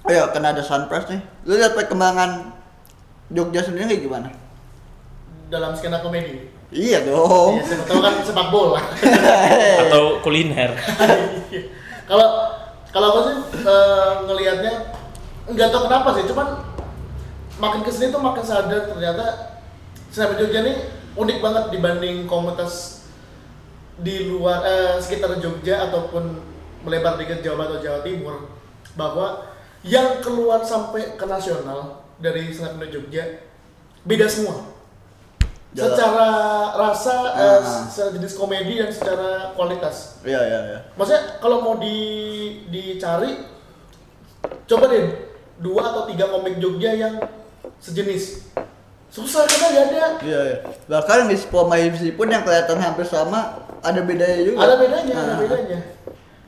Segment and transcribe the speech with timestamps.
[0.00, 1.20] Oh ya, kan ada Sunpress nih.
[1.44, 2.56] Lu lihat perkembangan
[3.30, 4.32] Jogja sendiri gimana?
[5.50, 6.48] dalam skena komedi.
[6.70, 7.58] Iya dong.
[7.58, 8.80] Iya, siapa tahu kan sepak bola.
[9.82, 10.78] Atau kuliner.
[12.10, 12.26] Kalau
[12.90, 14.74] kalau aku sih eh, ngelihatnya
[15.46, 16.58] nggak tahu kenapa sih, cuman
[17.62, 19.26] makin ke sini tuh makin sadar ternyata
[20.10, 20.74] Snap Jogja ini
[21.14, 23.06] unik banget dibanding komunitas
[24.02, 26.34] di luar eh, sekitar Jogja ataupun
[26.82, 28.50] melebar di ke Jawa atau Jawa Timur
[28.98, 29.49] bahwa
[29.82, 33.40] yang keluar sampai ke nasional dari Snap Jogja
[34.02, 34.68] beda semua
[35.70, 35.86] Jalan.
[35.94, 36.28] secara
[36.74, 37.86] rasa eh, Ah.
[37.86, 40.78] secara jenis komedi dan secara kualitas Iya, iya, iya.
[40.94, 41.96] Maksudnya kalau mau di
[42.68, 43.40] dicari,
[44.66, 45.06] coba deh
[45.56, 47.14] dua atau tiga komik Jogja yang
[47.78, 48.50] sejenis.
[49.08, 50.06] Susah karena nggak ada.
[50.22, 50.56] Iya, iya.
[50.86, 54.58] Bahkan di Poma MC pun yang kelihatan hampir sama, ada bedanya juga.
[54.60, 55.38] Ada bedanya, ada Ah.
[55.38, 55.78] bedanya.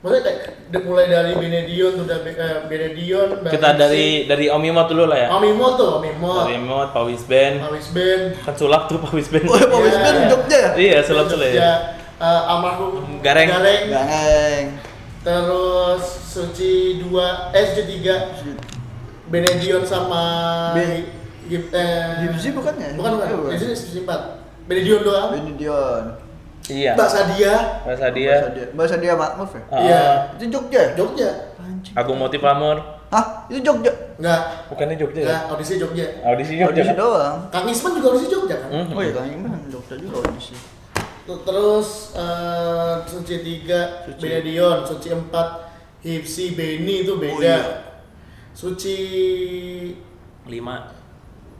[0.03, 0.23] Maksudnya
[0.67, 3.39] kayak mulai dari Benedion tuh udah Be- eh, Benedion.
[3.39, 5.27] Kita dari dari Om Imot dulu lah ya.
[5.31, 7.63] Omimo tuh, Omimo, Om Imot, Pak Wisben.
[7.63, 9.47] Awis Band, Kan sulap tuh Pak Wisben.
[9.47, 10.27] Oh, ya, Pak Iya, Wisben iya.
[10.27, 10.71] Jogja ya?
[10.75, 11.73] Iya, sulap sulap Jogja, ya.
[12.19, 13.47] eh, almarhum Gareng.
[13.47, 14.65] Gareng, Gangeng.
[15.23, 18.43] terus Suci 2, eh Suci 3,
[19.25, 20.23] Benedion sama
[20.75, 21.07] Be-
[21.43, 22.91] Gip, eh, Gipsy bukan ya?
[22.93, 23.51] Bukan bukan.
[23.51, 24.43] Di sini Suci 4.
[24.63, 25.31] Benedion doang.
[25.33, 26.22] Ini Dion.
[26.63, 26.95] Iya.
[26.95, 27.53] Mbak Sadia.
[27.83, 28.35] Masa dia.
[28.71, 29.61] Bahasa dia Makmuf ya?
[29.67, 30.01] Ah, Iya.
[30.39, 30.89] Itu Jogja ya?
[30.95, 31.29] Jogja.
[31.59, 31.91] Anjing.
[31.95, 32.77] Agung Motif Pamor.
[33.11, 33.45] Hah?
[33.51, 33.91] Itu Jogja?
[34.15, 34.41] Enggak.
[34.71, 35.27] Bukannya Jogja ya?
[35.27, 36.05] Enggak, audisi Jogja.
[36.23, 36.83] Audisi Audisi Jogja.
[36.87, 36.95] kan?
[36.95, 37.37] doang.
[37.51, 38.69] Kang Isman juga audisi Jogja kan?
[38.71, 38.95] Hmm.
[38.95, 40.55] Oh iya, Kang Iman Jogja juga audisi.
[41.23, 43.35] Tuh, Terus eh, Suci
[43.67, 44.21] 3, Suci.
[44.23, 47.35] Benedion, Suci 4, Hipsi, Beni itu beda.
[47.35, 47.59] Oh, iya.
[48.55, 48.95] Suci
[50.47, 50.75] Lima.
[50.87, 51.02] 5,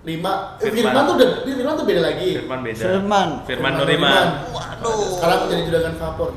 [0.04, 0.38] eh, Firman.
[0.60, 2.30] Firman tuh udah, Firman tuh beda lagi.
[2.36, 2.84] Firman beda.
[2.84, 3.28] Firman.
[3.48, 4.28] Firman Nuriman.
[4.52, 5.00] Waduh.
[5.16, 6.30] Sekarang menjadi juragan vapor.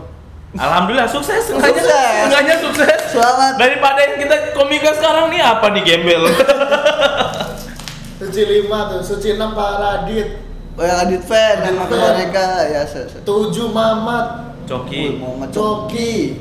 [0.56, 1.44] Alhamdulillah sukses.
[1.52, 2.22] Enggaknya Sukses.
[2.30, 2.98] enggaknya sukses.
[3.12, 3.52] Selamat.
[3.60, 6.22] Daripada yang kita komika sekarang nih apa nih gembel?
[8.16, 10.28] Suci 5 tuh, Suci 6 Pak Radit,
[10.76, 11.56] Oh yang Adit fan,
[11.88, 12.84] mereka ya.
[12.84, 13.18] Se, se.
[13.24, 15.16] 7 Mamat, Coki.
[15.48, 16.36] Coki,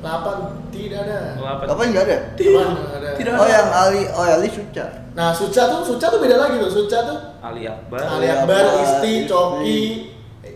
[0.00, 1.18] 8 tidak ada.
[1.40, 1.62] Oh, apa?
[1.66, 2.16] Apa enggak ada?
[2.36, 3.10] Delapan nggak ada.
[3.16, 3.32] Tidak.
[3.32, 4.86] Oh yang Ali, oh Ali Suca.
[5.16, 6.68] Nah, Suca tuh, Suca tuh beda lagi tuh.
[6.68, 8.00] Suca tuh Ali Akbar.
[8.04, 9.28] Ali Akbar, Akbar, Isti, Isti.
[9.28, 9.80] Coki,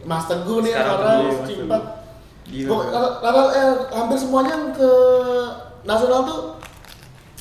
[0.04, 0.72] Mas Teguh nih
[1.48, 1.82] Cimpat.
[2.50, 2.76] Gila.
[3.22, 4.90] Rata- eh, hampir semuanya yang ke
[5.86, 6.40] nasional tuh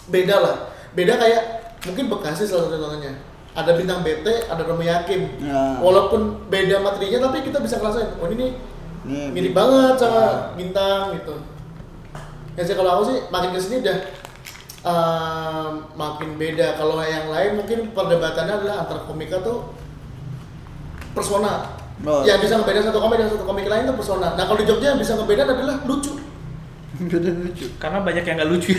[0.07, 0.55] beda lah.
[0.93, 1.43] Beda kayak
[1.83, 3.13] mungkin Bekasi salah satu contohnya.
[3.49, 5.41] Ada bintang BT, ada Romi Yakin.
[5.43, 5.81] Nah.
[5.81, 8.51] Walaupun beda materinya tapi kita bisa ngerasain, oh ini nih
[8.99, 10.33] Nih, mirip banget sama Nah.
[10.53, 11.33] bintang gitu.
[12.59, 13.97] Ya sih kalau aku sih makin ke sini udah
[14.83, 16.75] ehm, makin beda.
[16.75, 19.71] Kalau yang lain mungkin perdebatannya adalah antara komika tuh
[21.15, 21.79] persona.
[22.03, 22.27] Oh.
[22.27, 24.35] Yang bisa ngebedain satu komik dan satu komik lain tuh persona.
[24.35, 26.19] Nah kalau di Jogja yang bisa ngebedain adalah lucu.
[26.99, 27.65] Beda lucu.
[27.79, 28.75] Karena banyak yang nggak lucu.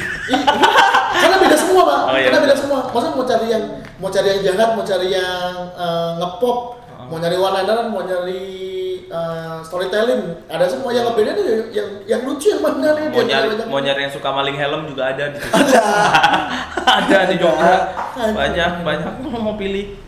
[1.10, 2.00] Karena beda semua pak.
[2.04, 2.26] Oh, iya.
[2.28, 2.78] Karena beda semua.
[2.92, 3.64] Maksudnya mau cari yang
[3.96, 6.58] mau cari yang jahat, mau cari yang eh, ngepop,
[7.00, 7.08] Oh.
[7.08, 8.44] mau nyari one lineran, mau nyari
[9.10, 10.22] eh, storytelling.
[10.46, 13.06] Ada semua yang ngebedain tuh yang, yang yang lucu yang mana nih?
[13.08, 15.54] mau nyari banyak- mau nyari yang suka maling helm juga ada di situ.
[16.80, 17.76] ada di Jogja.
[18.16, 19.12] Banyak banyak
[19.44, 19.98] mau pilih.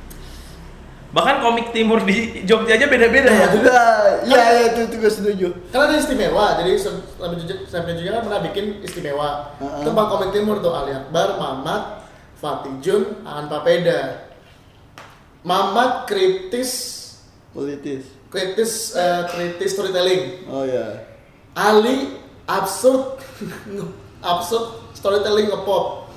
[1.12, 3.46] Bahkan komik timur di Jogja aja beda-beda ya.
[3.52, 3.76] Juga,
[4.24, 5.48] iya iya itu itu gue setuju.
[5.68, 9.52] Karena ada istimewa, jadi Sampai Jogja, Sampai Jogja kan pernah bikin istimewa.
[9.60, 12.00] Itu Bang Komik Timur tuh Ali Akbar, Mamat,
[12.40, 14.24] Fatih Jun, Aan Papeda.
[15.42, 16.70] Mamat kritis,
[17.52, 18.21] Politis.
[18.32, 20.48] Kritis, eh, kritis storytelling.
[20.48, 21.04] Oh ya.
[21.52, 22.16] Ali
[22.48, 23.20] absurd,
[24.24, 26.08] absurd storytelling ngepop.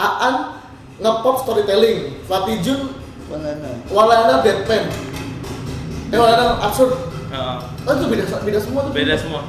[0.00, 0.56] Aan
[0.96, 2.24] ngepop storytelling.
[2.24, 2.80] Fatih Jun
[3.28, 3.68] Banana.
[3.92, 4.88] walana deadpan.
[6.08, 6.96] Eh walana absurd.
[7.28, 7.56] Heeh.
[7.84, 8.92] Oh itu beda beda semua tuh.
[8.96, 9.40] beda semua.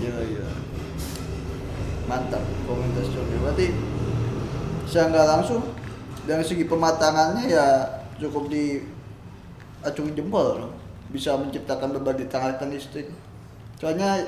[0.00, 0.46] Iya iya.
[2.08, 3.36] Mantap komunitas Jogja.
[3.44, 3.66] Berarti
[4.88, 5.60] secara nggak langsung
[6.24, 7.66] dari segi pematangannya ya
[8.16, 8.84] cukup di
[9.84, 10.72] acungi jempol loh.
[11.10, 13.10] Bisa menciptakan beban di tangan listrik.
[13.80, 14.22] Soalnya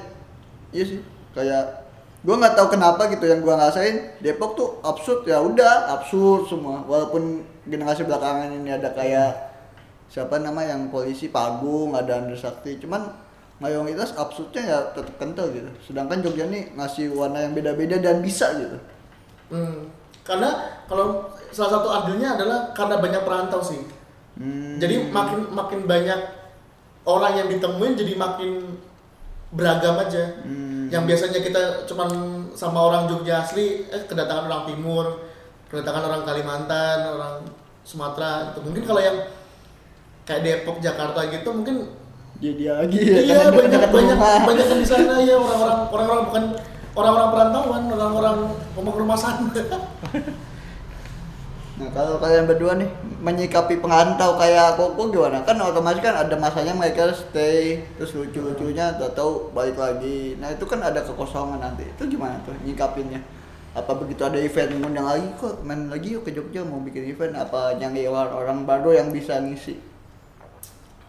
[0.72, 1.00] iya sih
[1.36, 1.84] kayak
[2.24, 6.80] gua nggak tahu kenapa gitu yang gua ngerasain Depok tuh absurd ya udah absurd semua
[6.88, 9.52] walaupun generasi belakangan ini ada kayak
[10.08, 13.12] siapa nama yang polisi Pagung ada Andrew Sakti cuman
[13.60, 18.48] mayoritas absurdnya ya tetap kental gitu sedangkan Jogja nih ngasih warna yang beda-beda dan bisa
[18.56, 18.80] gitu
[19.52, 19.92] Hmm.
[20.24, 23.84] Karena kalau salah satu adilnya adalah karena banyak perantau sih.
[24.38, 24.80] Hmm.
[24.80, 26.20] Jadi makin makin banyak
[27.04, 28.50] orang yang ditemuin jadi makin
[29.52, 30.40] beragam aja.
[30.44, 30.88] Hmm.
[30.88, 32.08] Yang biasanya kita cuman
[32.56, 35.06] sama orang Jogja asli, eh kedatangan orang Timur,
[35.68, 37.34] kedatangan orang Kalimantan, orang
[37.84, 38.64] Sumatera gitu.
[38.64, 39.18] Mungkin kalau yang
[40.22, 41.90] kayak Depok, Jakarta gitu mungkin
[42.42, 44.42] dia dia lagi iya karena banyak banyak rumah.
[44.42, 46.44] banyak di sana ya orang-orang orang-orang bukan
[46.92, 48.36] orang-orang perantauan, orang-orang
[48.76, 49.36] rumah rumahan.
[51.82, 52.86] Nah kalau kalian berdua nih
[53.18, 55.42] menyikapi pengantau kayak Koko gimana?
[55.42, 60.38] Kan otomatis kan ada masanya mereka stay terus lucu-lucunya tahu balik lagi.
[60.38, 61.82] Nah itu kan ada kekosongan nanti.
[61.90, 63.18] Itu gimana tuh nyikapinnya?
[63.74, 67.34] Apa begitu ada event ngundang lagi kok main lagi yuk ke Jogja mau bikin event
[67.34, 69.80] apa nyari orang, orang baru yang bisa ngisi?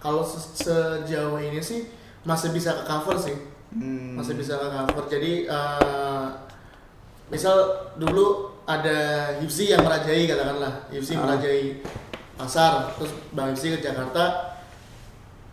[0.01, 1.85] Kalau se- sejauh ini sih
[2.25, 3.37] masih bisa ke cover sih.
[3.73, 4.13] Hmm.
[4.13, 6.25] masih bisa ke cover jadi eh,
[7.33, 7.57] misal
[7.97, 8.97] dulu ada
[9.37, 11.19] Hipsi yang merajai katakanlah Hipsi Ah.
[11.21, 11.83] merajai
[12.33, 14.55] pasar terus Bang Hipsi ke Jakarta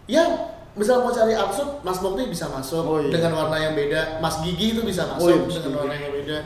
[0.06, 0.22] ya
[0.72, 3.10] misal mau cari absurd Mas Mokti bisa masuk Oh, iya.
[3.10, 5.76] dengan warna yang beda Mas Gigi itu bisa Oh, masuk iya, Mas dengan Gigi.
[5.76, 6.38] warna yang beda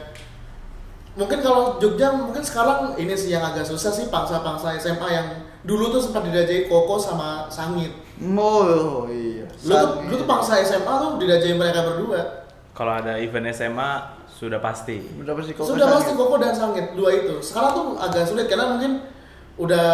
[1.15, 5.27] mungkin kalau Jogja mungkin sekarang ini sih yang agak susah sih pangsa-pangsa SMA yang
[5.63, 9.47] dulu tuh sempat dirajai Koko sama Sangit Oh iya.
[9.61, 14.59] lu tuh, lu tuh pangsa SMA tuh dirajai mereka berdua Kalau ada event SMA sudah
[14.59, 14.99] pasti.
[15.15, 17.39] Udah pasti Koko Sudah pasti Koko dan Sangit dua itu.
[17.39, 19.07] Sekarang tuh agak sulit karena mungkin
[19.55, 19.89] udah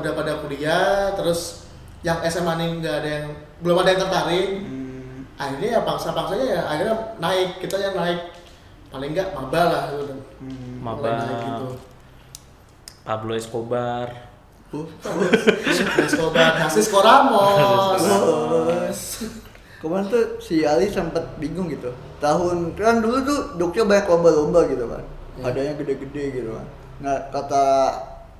[0.00, 1.68] udah pada kuliah terus
[2.00, 3.26] yang SMA nih nggak ada yang
[3.60, 4.48] belum ada yang tertarik.
[4.64, 5.28] Hmm.
[5.36, 8.32] Akhirnya ya pangsa-pangsanya ya akhirnya naik kita yang naik
[8.88, 10.16] paling nggak maba lah gitu.
[10.40, 10.80] Hmm.
[10.80, 11.12] Maba.
[11.28, 11.68] Gitu.
[13.04, 14.32] Pablo Escobar.
[14.72, 14.88] Uh.
[16.00, 18.00] Escobar, Hasis Koramos.
[19.82, 21.90] Kemarin tuh si Ali sempat bingung gitu.
[22.22, 25.02] Tahun kan dulu tuh Jogja banyak lomba-lomba gitu kan.
[25.42, 25.50] Iya.
[25.50, 26.66] Ada yang gede-gede gitu kan.
[27.02, 27.64] Nah kata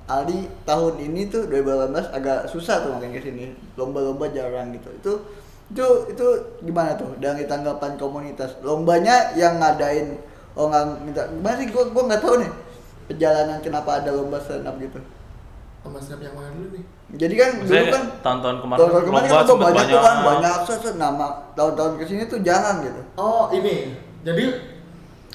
[0.07, 3.51] Ali tahun ini tuh 2018 agak susah tuh makin ke sini.
[3.75, 4.87] Lomba-lomba jarang gitu.
[4.95, 5.13] Itu
[5.75, 5.85] itu
[6.15, 6.27] itu
[6.63, 8.55] gimana tuh dari tanggapan komunitas?
[8.63, 10.15] Lombanya yang ngadain
[10.55, 12.51] oh nggak minta gimana sih gua gua nggak tahu nih
[13.09, 14.99] perjalanan kenapa ada lomba stand up gitu.
[15.83, 16.83] Lomba snap yang mana dulu nih?
[17.13, 19.99] Jadi kan dulu Maksudnya kan tahun-tahun kemarin, tahun-tahun kemarin kan lomba lomba sempet banyak tuh
[19.99, 20.27] kan banyak.
[20.31, 21.27] banyak set, set, nama
[21.59, 23.01] tahun-tahun ke sini tuh jangan gitu.
[23.19, 23.75] Oh ini,
[24.23, 24.45] jadi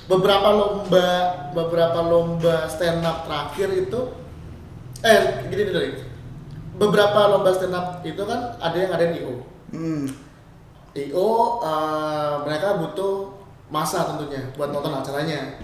[0.08, 1.08] beberapa lomba
[1.52, 4.00] beberapa lomba stand up terakhir itu,
[5.04, 5.20] eh
[5.52, 5.90] gini nih dari
[6.80, 9.34] beberapa lomba stand up itu kan ada yang ada di IO.
[9.76, 10.04] Hmm.
[10.96, 11.28] IO
[11.60, 13.36] eh, mereka butuh
[13.68, 15.60] masa tentunya buat nonton acaranya.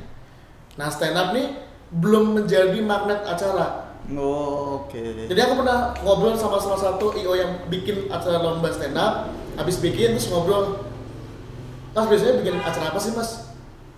[0.77, 1.57] Nah stand up nih
[1.89, 3.84] belum menjadi magnet acara.
[4.13, 5.01] Oh, Oke.
[5.33, 9.81] Jadi aku pernah ngobrol sama salah satu IO yang bikin acara lomba stand up, habis
[9.81, 10.85] bikin terus ngobrol,
[11.97, 13.49] Mas biasanya bikin acara apa sih mas?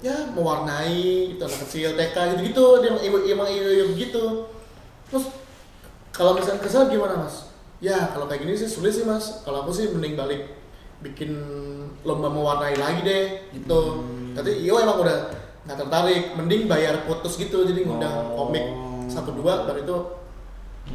[0.04, 4.24] Ya mewarnai, gitu anak kecil, TK gitu-gitu, dia emang IO emang IO gitu.
[5.10, 5.32] Terus
[6.14, 7.50] kalau misalnya kesel gimana mas?
[7.82, 9.42] Ya kalau kayak gini sih sulit sih mas.
[9.42, 10.54] Kalau aku sih mending balik
[11.02, 11.34] bikin
[12.06, 13.24] lomba mewarnai lagi deh,
[13.58, 14.06] gitu.
[14.38, 15.34] Tapi IO emang udah
[15.66, 18.46] nggak tertarik, mending bayar putus gitu, jadi ngundang Oh.
[18.46, 19.98] komik satu dua baru itu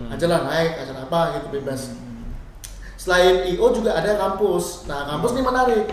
[0.07, 1.91] aja lah naik acara apa gitu bebas.
[2.95, 4.85] Selain IO juga ada kampus.
[4.85, 5.85] Nah kampus ini menarik.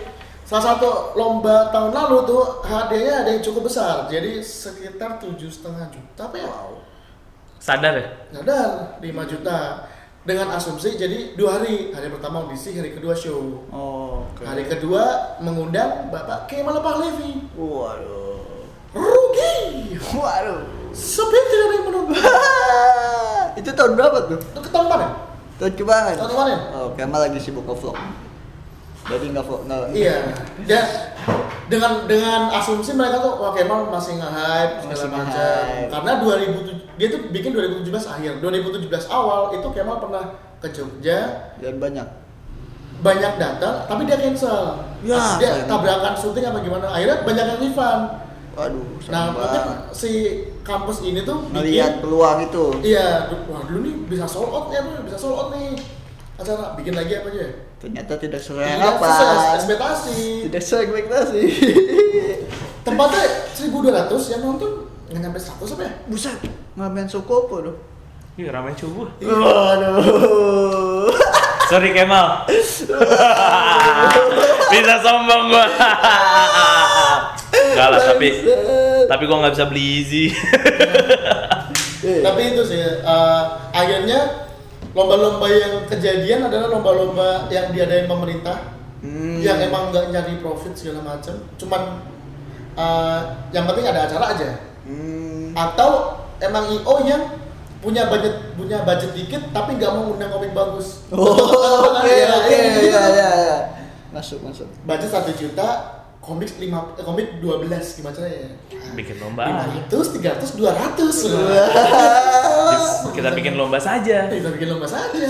[0.49, 4.09] Salah satu lomba tahun lalu tuh hadiahnya ada yang cukup besar.
[4.09, 6.49] Jadi sekitar tujuh setengah juta apa ya
[7.59, 8.07] Sadar ya?
[8.33, 9.59] Sadar 5 juta.
[10.25, 11.91] Dengan asumsi jadi dua hari.
[11.93, 13.65] Hari pertama audisi hari kedua show.
[13.73, 14.45] Oh, oke.
[14.45, 18.69] hari kedua mengundang Bapak Kemal Pahlevi Waduh.
[18.93, 19.97] rugi.
[20.13, 20.78] Waduh.
[20.99, 22.15] Sepi tidak ada yang menonton
[23.55, 24.39] itu tahun berapa tuh?
[24.39, 25.09] itu ketemu mana
[25.59, 26.15] Tahun kemarin.
[26.15, 26.59] Tahun kemarin?
[26.71, 27.99] Oh, Kemal lagi sibuk nge-vlog.
[29.11, 29.91] Jadi nggak vlog nggak.
[29.91, 30.17] Iya.
[30.71, 30.85] Dan
[31.67, 35.65] dengan dengan asumsi mereka tuh wah Kemal masih nge-hype segala Masih macam.
[35.91, 38.33] Karena 2007 dia tuh bikin 2017 akhir.
[38.39, 40.23] 2017 awal itu Kemal pernah
[40.63, 42.07] ke Jogja, Dan banyak.
[42.99, 44.79] banyak datang tapi dia cancel.
[45.03, 46.87] Ya, dia tabrakan syuting apa gimana?
[46.87, 48.03] Akhirnya banyak yang refund.
[48.59, 48.83] Waduh.
[49.07, 49.79] Nah, mungkin banget.
[49.95, 50.11] si
[50.67, 52.65] kampus ini tuh Ngelihat peluang itu.
[52.83, 55.07] Iya, wah dulu nih bisa sold out ya, Bro.
[55.07, 55.79] bisa sold out nih
[56.35, 57.47] acara bikin lagi apa aja?
[57.79, 59.09] Ternyata tidak sesuai Tidak harapan.
[59.09, 60.19] sesuai ekspektasi.
[60.51, 61.43] Tidak sesuai ekspektasi.
[62.87, 63.25] Tempatnya
[63.55, 64.71] 1200 yang nonton
[65.07, 65.93] nggak nyampe 100 apa ya?
[66.11, 66.39] Buset,
[66.75, 67.77] ngamen Sukopo tuh.
[68.35, 69.07] Ih, ramai cubuh.
[69.23, 71.07] Waduh.
[71.71, 72.49] Sorry Kemal.
[74.73, 75.67] bisa sombong gua.
[77.79, 78.29] Enggak lah, tapi
[79.07, 80.25] tapi gua nggak bisa beli easy.
[81.99, 84.47] Eh, Tapi itu sih eh, akhirnya
[84.95, 89.39] lomba-lomba yang kejadian adalah lomba-lomba yang diadain pemerintah Hmm.
[89.39, 91.39] yang emang nggak nyari profit segala macam.
[91.55, 92.03] Cuman
[92.75, 93.19] eh,
[93.51, 94.59] yang penting ada acara aja.
[94.83, 95.55] Hmm.
[95.55, 97.23] Atau emang IO yang
[97.79, 101.07] punya budget punya budget dikit tapi nggak mau undang komik bagus.
[101.15, 102.91] Oh, oke Iya, oke iya, gitu.
[102.91, 103.57] ya ya ya.
[104.11, 104.67] Masuk masuk.
[104.83, 108.51] Budget satu juta, komik lima eh, komik 12 gimana caranya?
[108.95, 109.45] Bikin lomba.
[109.89, 114.27] 500, 300, 200 Kita bikin lomba saja.
[114.29, 115.29] Kita bikin lomba saja.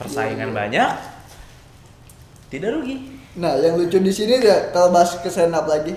[0.00, 0.90] Persaingan banyak.
[2.50, 2.96] Tidak rugi.
[3.40, 5.96] Nah, yang lucu di sini ya kalau bahas ke stand up lagi.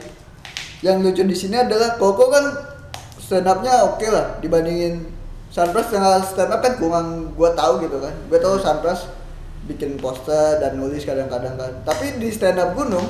[0.79, 2.46] Yang lucu di sini adalah Koko kan
[3.20, 5.12] stand up-nya oke lah dibandingin
[5.50, 8.13] Sunpras yang stand up kan kurang gua tahu gitu kan.
[8.32, 9.08] Gua tahu Sunpras
[9.65, 11.72] bikin poster dan nulis kadang-kadang kan.
[11.84, 13.05] Tapi di stand up gunung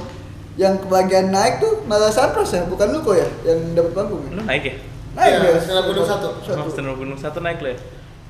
[0.55, 4.23] yang kebagian naik tuh malah Sunpras ya, bukan lu kok ya yang dapat panggung.
[4.23, 4.31] ya?
[4.31, 4.75] Lu naik ya?
[5.13, 5.59] Naik Iya, ya.
[5.59, 6.27] stand up gunung satu.
[6.31, 7.79] Oh, stand up gunung satu naik lo ya?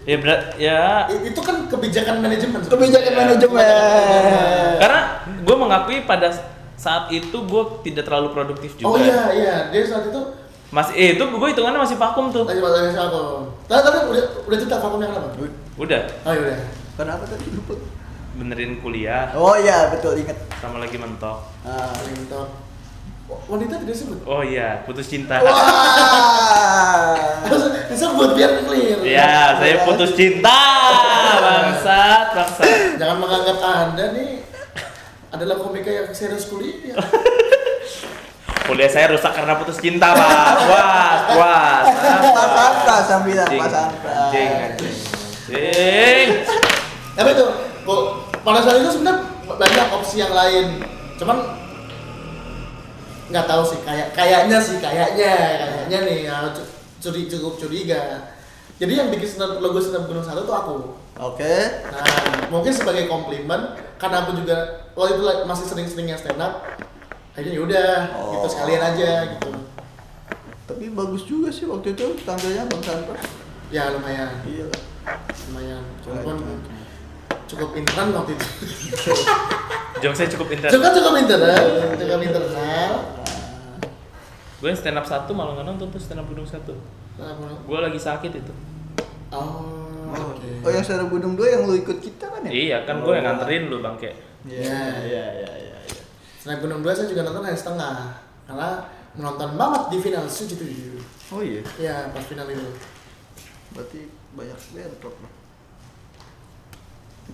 [0.06, 0.80] Ya berat, ya
[1.10, 2.62] Itu kan kebijakan manajemen.
[2.62, 3.18] Kebijakan Ya.
[3.20, 3.66] manajemen.
[4.78, 5.00] karena
[5.40, 6.30] gue mengakui pada
[6.76, 8.86] saat itu gue tidak terlalu produktif juga.
[8.88, 10.22] Oh iya iya, dia saat itu
[10.68, 12.44] Masih, eh itu gue hitungannya masih vakum tuh.
[12.44, 13.48] lagi lagi vakum.
[13.64, 15.30] Tapi tapi udah udah cerita vakumnya kenapa?
[15.76, 16.58] Udah, Oh iya udah.
[16.96, 17.74] Kenapa tadi lupa?
[18.36, 20.36] Benerin kuliah, Oh iya, betul ingat.
[20.60, 21.40] sama lagi mentok.
[21.64, 21.92] Ah.
[21.92, 22.50] Paling top.
[23.50, 24.22] Wanita tidak sebut.
[24.30, 25.42] Oh iya, putus cinta.
[25.42, 25.56] Wah.
[27.90, 29.00] Disebut biar clear.
[29.02, 30.62] Ya, saya putus cinta,
[31.42, 33.02] bangsat, bangsat.
[33.02, 34.44] Jangan menganggap anda nih
[35.32, 36.96] adalah komika yang serius kuliah.
[38.66, 40.58] Kuliah saya rusak karena putus cinta, Pak.
[40.66, 41.86] Puas, puas.
[41.86, 44.18] Pas Anpras saya bilang, Anjing, pas Anpras.
[44.26, 44.96] anjing, anjing.
[45.54, 46.30] Anjing.
[47.14, 47.46] Tapi itu,
[47.86, 48.02] kok
[48.46, 50.86] pada saat itu sebenarnya banyak opsi yang lain.
[51.18, 51.38] Cuman
[53.26, 56.70] nggak tahu sih, kayak kayaknya sih, kayaknya, kayaknya nih ya, cu-
[57.02, 58.30] curi cukup curiga.
[58.78, 60.76] Jadi yang bikin senam, logo senam gunung satu tuh aku.
[61.18, 61.56] Oke.
[61.90, 62.06] Nah,
[62.52, 64.56] mungkin sebagai komplimen karena aku juga
[64.94, 66.62] waktu itu masih sering-seringnya stand up.
[67.34, 68.32] Akhirnya yaudah, Oh.
[68.36, 69.52] gitu sekalian aja gitu.
[70.66, 73.26] Tapi bagus juga sih waktu itu tampilnya Bang Sanpras.
[73.74, 74.70] Ya lumayan, Iya
[75.50, 75.82] lumayan.
[76.06, 76.36] Coba,
[77.46, 78.46] Cukup pinteran waktu itu.
[80.04, 80.70] Jok saya cukup pintar.
[80.70, 81.64] Cukup cukup pinteran,
[81.96, 82.90] cukup pinteran.
[84.60, 86.74] Gue stand up satu malah nggak nonton tuh stand up gunung satu.
[87.16, 87.32] Nah,
[87.64, 88.54] Gue lagi sakit itu.
[89.32, 90.50] Oh, Oh, oke.
[90.64, 92.52] oh yang Sarah Gunung 2 yang lu ikut kita kan ya?
[92.54, 94.14] Iya kan gue yang nganterin lu bangke.
[94.46, 95.78] Iya, iya, iya, iya.
[95.82, 96.04] iya.
[96.38, 98.14] Selain Gunung 2 saya juga nonton hanya setengah
[98.46, 98.70] karena
[99.18, 101.02] menonton banget di final Suji tujuh.
[101.34, 101.62] Oh iya.
[101.82, 102.70] Ya pas final itu.
[103.74, 104.00] Berarti
[104.38, 105.32] banyak bentrok lah.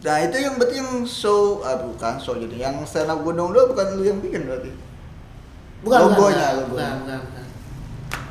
[0.02, 3.68] Nah itu yang berarti yang show, ah bukan show jadi yang stand up gunung dua
[3.68, 4.72] bukan lu yang bikin berarti.
[5.84, 6.66] Bukan Logonya, bukan, logonya.
[6.72, 7.46] bukan, bukan, bukan.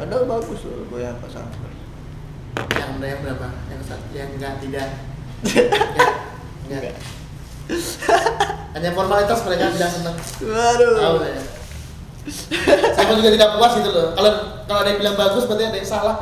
[0.01, 1.79] Padahal bagus loh logonya Pak Sanpras.
[2.75, 3.49] Yang yang berapa?
[3.71, 4.89] Yang satu, yang enggak tidak.
[6.67, 6.81] Enggak.
[6.89, 6.95] Enggak.
[8.75, 10.17] Hanya formalitas mereka tidak senang.
[10.43, 10.95] Waduh.
[10.99, 11.43] Tahu saya.
[12.95, 14.09] Saya juga tidak puas gitu loh.
[14.15, 14.31] Kalau
[14.67, 16.17] kalau ada yang bilang bagus berarti ada yang salah.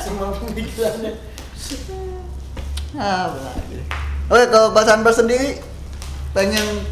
[0.00, 1.12] Semua pemikirannya.
[2.96, 4.05] Ah, lagi.
[4.26, 5.62] Oke, kalau Pak Sanpras sendiri
[6.34, 6.82] pengen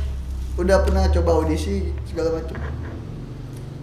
[0.54, 2.54] udah pernah coba audisi segala macam.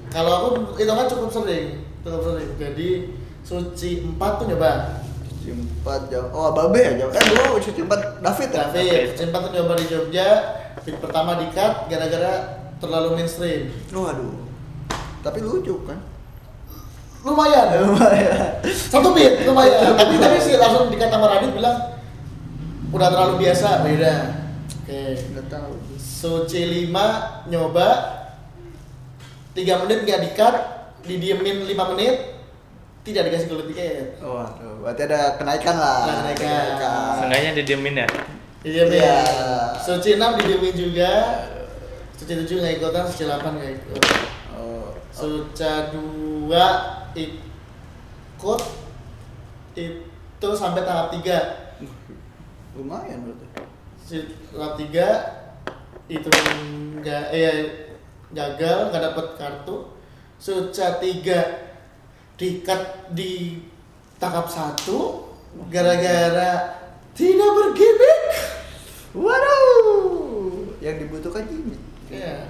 [0.07, 1.67] Kalau aku itu kan cukup sering,
[1.99, 2.49] cukup sering.
[2.55, 2.89] Jadi
[3.43, 5.03] suci 4 tuh nyoba.
[5.41, 6.31] Empat jam.
[6.31, 7.09] Oh, Babe ya jam.
[7.11, 8.71] Eh, dulu cuci empat David ya?
[8.71, 10.27] David, suci 4 tuh nyoba di Jogja.
[10.87, 12.33] Fit pertama di cut gara-gara
[12.79, 13.67] terlalu mainstream.
[13.91, 14.31] Oh, aduh.
[15.27, 15.99] Tapi lucu kan?
[17.27, 17.67] Lumayan.
[17.83, 18.63] Lumayan.
[18.63, 19.91] Satu beat lumayan.
[19.93, 22.00] tapi tadi sih langsung dikata sama Radit bilang
[22.91, 24.13] udah terlalu biasa, beda.
[24.83, 25.01] Oke.
[25.31, 25.71] Nggak tahu.
[25.97, 27.87] Suci 5 nyoba
[29.57, 30.55] 3 menit nggak di-cut,
[31.07, 32.15] didiemin 5 menit,
[33.01, 34.21] tidak dikasih gold tiket.
[34.21, 34.85] Oh, aduh.
[34.85, 36.07] Berarti ada kenaikan lah.
[36.07, 37.25] Ada kenaikan.
[37.25, 38.07] Seenggaknya didiemin ya.
[38.61, 39.01] Didiemin.
[39.01, 39.19] Iya.
[39.81, 41.11] Suci 6 didiemin juga.
[42.13, 44.03] Suci 7 nggak ikutan, Suci 8 nggak ikut.
[44.53, 44.93] Oh.
[45.09, 48.61] Suca 2 ikut
[49.71, 51.60] itu sampai tahap 3
[52.75, 53.45] Lumayan berarti.
[54.51, 55.41] Tahap 3
[56.11, 57.57] itu enggak eh
[58.35, 59.87] gagal nggak dapet kartu
[60.41, 62.81] Suca 3 dikat
[63.13, 63.61] di
[64.17, 64.83] tahap 1
[65.69, 66.51] gara-gara
[67.13, 68.21] tidak bergimmick
[69.11, 70.71] Waduh.
[70.79, 71.75] Yang dibutuhkan ini.
[72.09, 72.47] ya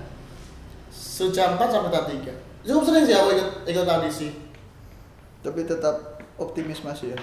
[0.94, 2.30] Suca 4 sampai 3
[2.62, 4.30] cukup sering sih aku ikut ikut audisi
[5.42, 7.20] Tapi tetap optimis masih ya.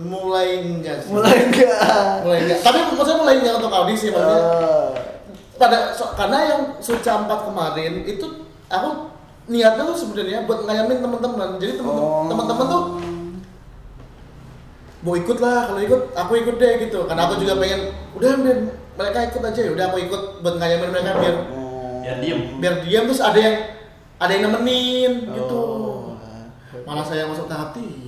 [0.00, 2.22] Mulai enggak sih Mulai enggak.
[2.22, 4.88] mulai enggak tapi maksudnya mulai enggak untuk audisi maksudnya Ah.
[5.56, 8.26] pada so- karena yang Suca 4 kemarin itu
[8.66, 8.88] aku
[9.46, 12.24] niatnya tuh sebenarnya buat ngayamin teman-teman jadi Oh.
[12.24, 12.82] teman-teman tuh
[15.00, 17.80] mau ikut lah kalau ikut aku ikut deh gitu karena aku juga pengen
[18.14, 18.58] udah biar
[18.94, 22.00] mereka ikut aja ya udah aku ikut buat ngayamin mereka biar Oh.
[22.00, 22.56] Ya, diem.
[22.56, 23.56] biar diam terus ada yang
[24.16, 26.16] ada yang nemenin gitu Oh.
[26.86, 27.99] malah saya masuk tahap tiga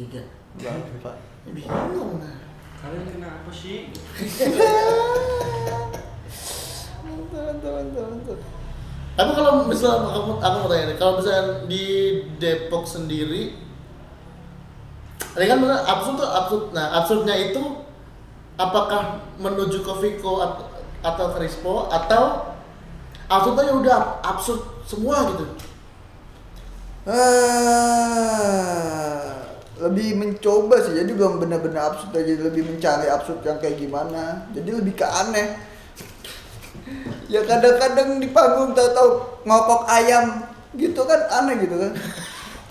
[0.59, 1.17] Bapak.
[1.49, 2.37] bingung nah
[2.83, 3.89] Kalian kenapa sih?
[7.03, 8.39] Mantap, mantap, mantap, mantap.
[9.13, 11.85] Tapi kalau misalnya aku, aku mau tanya nih, kalau misalnya di
[12.41, 13.55] Depok sendiri,
[15.33, 16.65] ini kan bener absurd tuh absurd.
[16.73, 17.63] Nah absurdnya itu
[18.57, 20.69] apakah menuju ke Viko at-
[21.03, 22.55] atau ke Rispo atau
[23.27, 25.47] absurdnya udah absurd semua gitu
[27.03, 27.11] Ah,
[29.83, 30.95] lebih mencoba sih.
[30.95, 34.47] Jadi belum benar-benar absurd aja lebih mencari absurd yang kayak gimana.
[34.55, 35.59] Jadi lebih ke aneh.
[37.27, 40.47] Ya kadang-kadang di panggung tahu-tahu ngokok ayam
[40.79, 41.93] gitu kan aneh gitu kan.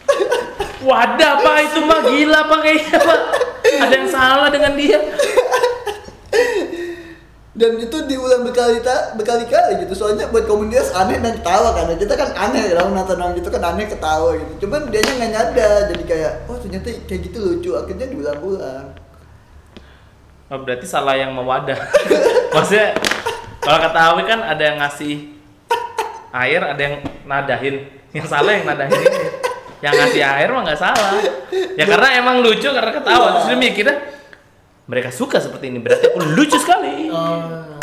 [0.88, 3.22] Wadah pak itu mah gila pak kayaknya pak.
[3.62, 4.98] Ada yang salah dengan dia.
[7.52, 8.80] dan itu diulang berkali
[9.20, 13.36] berkali-kali gitu soalnya buat komunitas aneh dan ketawa kan kita kan aneh kalau nonton orang
[13.36, 17.22] gitu kan aneh ketawa gitu cuman dia nya nggak nyadar jadi kayak oh ternyata kayak
[17.28, 18.96] gitu lucu akhirnya diulang-ulang
[20.52, 21.80] Oh, berarti salah yang mewadah.
[22.52, 22.92] Maksudnya
[23.64, 25.32] kalau kata kan ada yang ngasih
[26.36, 27.88] air, ada yang nadahin.
[28.12, 29.28] Yang salah yang nadahin ini.
[29.80, 31.24] Yang ngasih air mah nggak salah.
[31.80, 33.40] Ya karena emang lucu karena ketawa.
[33.40, 33.96] Terus dia mikirnya
[34.90, 35.80] mereka suka seperti ini.
[35.82, 37.10] Berarti aku lucu sekali.
[37.12, 37.78] Oh.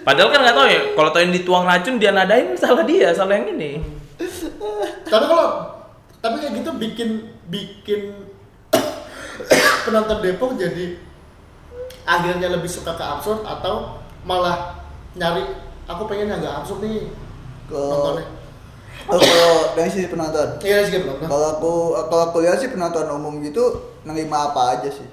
[0.00, 0.80] Padahal kan nggak tahu ya.
[0.96, 3.82] Kalau tahu yang dituang racun dia nadahin salah dia, salah yang ini.
[5.10, 5.80] tapi kalau
[6.20, 7.10] tapi kayak gitu bikin
[7.48, 8.00] bikin
[9.88, 11.00] penonton Depok jadi
[12.04, 13.96] akhirnya lebih suka ke absurd atau
[14.28, 14.84] malah
[15.16, 15.44] nyari
[15.88, 17.08] aku pengen yang nggak absurd nih
[17.66, 18.26] kalau nontonnya
[19.10, 21.72] kalau dari sisi penonton iya sih penonton kalau aku
[22.06, 25.08] kalau aku lihat sih penonton umum gitu nerima apa aja sih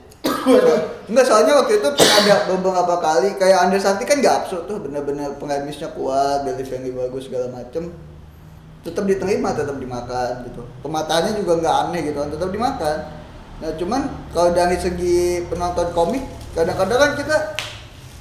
[1.08, 5.36] Enggak soalnya waktu itu ada beberapa kali kayak Under Sakti kan gak absurd tuh bener-bener
[5.40, 7.92] pengemisnya kuat, delivery bagus segala macem
[8.88, 10.64] tetap diterima, tetap dimakan gitu.
[10.80, 12.98] Pemataannya juga nggak aneh gitu tetap dimakan.
[13.60, 14.02] Nah cuman
[14.32, 16.24] kalau dari segi penonton komik
[16.56, 17.38] kadang-kadang kan kita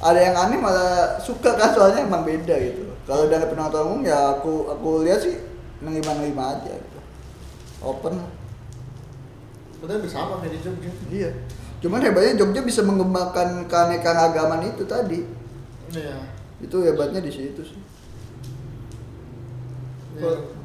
[0.03, 2.83] ada yang aneh malah suka kan soalnya emang beda gitu.
[3.07, 5.39] Kalau dari penonton umum ya aku aku lihat sih
[5.81, 7.01] nerima-nerima aja gitu.
[7.85, 8.21] Open.
[9.77, 11.31] Padahal bisa sama kayak di Jogja Iya.
[11.85, 15.21] Cuman hebatnya Jogja bisa mengembangkan keanekaragaman itu tadi.
[15.93, 17.81] iya Itu hebatnya di situ sih.
[20.17, 20.57] Iya.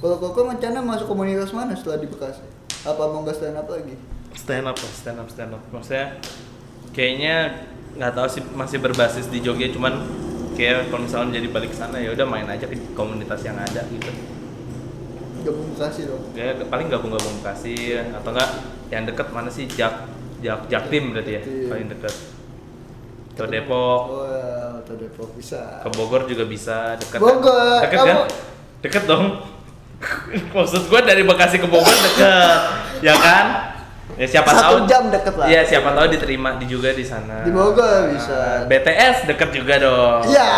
[0.00, 2.40] Kalau Koko rencana masuk komunitas mana setelah di Bekasi?
[2.88, 3.92] Apa mau nggak stand up lagi?
[4.32, 5.62] Stand up lah, stand up, stand up.
[5.68, 6.16] Maksudnya
[6.96, 7.66] kayaknya
[8.00, 10.06] nggak tahu sih masih berbasis di Jogja cuman
[10.54, 13.82] kayak kalau misalnya jadi balik ke sana ya udah main aja ke komunitas yang ada
[13.90, 14.10] gitu.
[15.42, 16.22] Gabung Bekasi dong.
[16.32, 18.50] Ya paling gabung-gabung Bekasi atau enggak
[18.88, 20.06] yang deket mana sih Jak
[20.38, 21.68] Jak Jaktim berarti ya Jaktim.
[21.68, 22.14] paling deket.
[23.30, 25.80] Ke Depok, Oh ya, Depok bisa.
[25.80, 27.16] ke Bogor juga bisa deket.
[27.18, 28.06] Bogor, Deket kan?
[28.18, 28.30] kamu-
[28.80, 29.24] Deket dong.
[30.52, 32.60] Maksud gua dari Bekasi ke Bogor deket,
[33.00, 33.69] ya kan?
[34.20, 35.48] Ya siapa Satu tahu jam deket lah.
[35.48, 37.40] Iya, siapa tahu diterima di juga di sana.
[37.40, 38.36] Di Bogor bisa.
[38.36, 40.28] Nah, BTS deket juga dong.
[40.28, 40.48] Iya,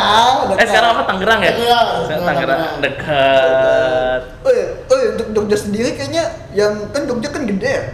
[0.59, 1.53] Eh sekarang apa Tangerang ya?
[1.55, 2.27] Iya, Tangerang.
[2.27, 4.21] Tangerang dekat.
[4.43, 6.27] Oh iya, oh untuk Jogja sendiri kayaknya
[6.59, 7.85] yang kan Jogja kan gede ya.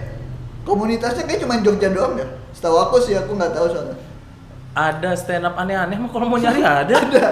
[0.65, 2.25] Komunitasnya kayak cuma Jogja doang ya.
[2.57, 3.97] Setahu aku sih aku nggak tahu soalnya.
[4.73, 6.97] Ada stand up aneh-aneh mah kalau mau nyari ada.
[7.09, 7.25] Ada,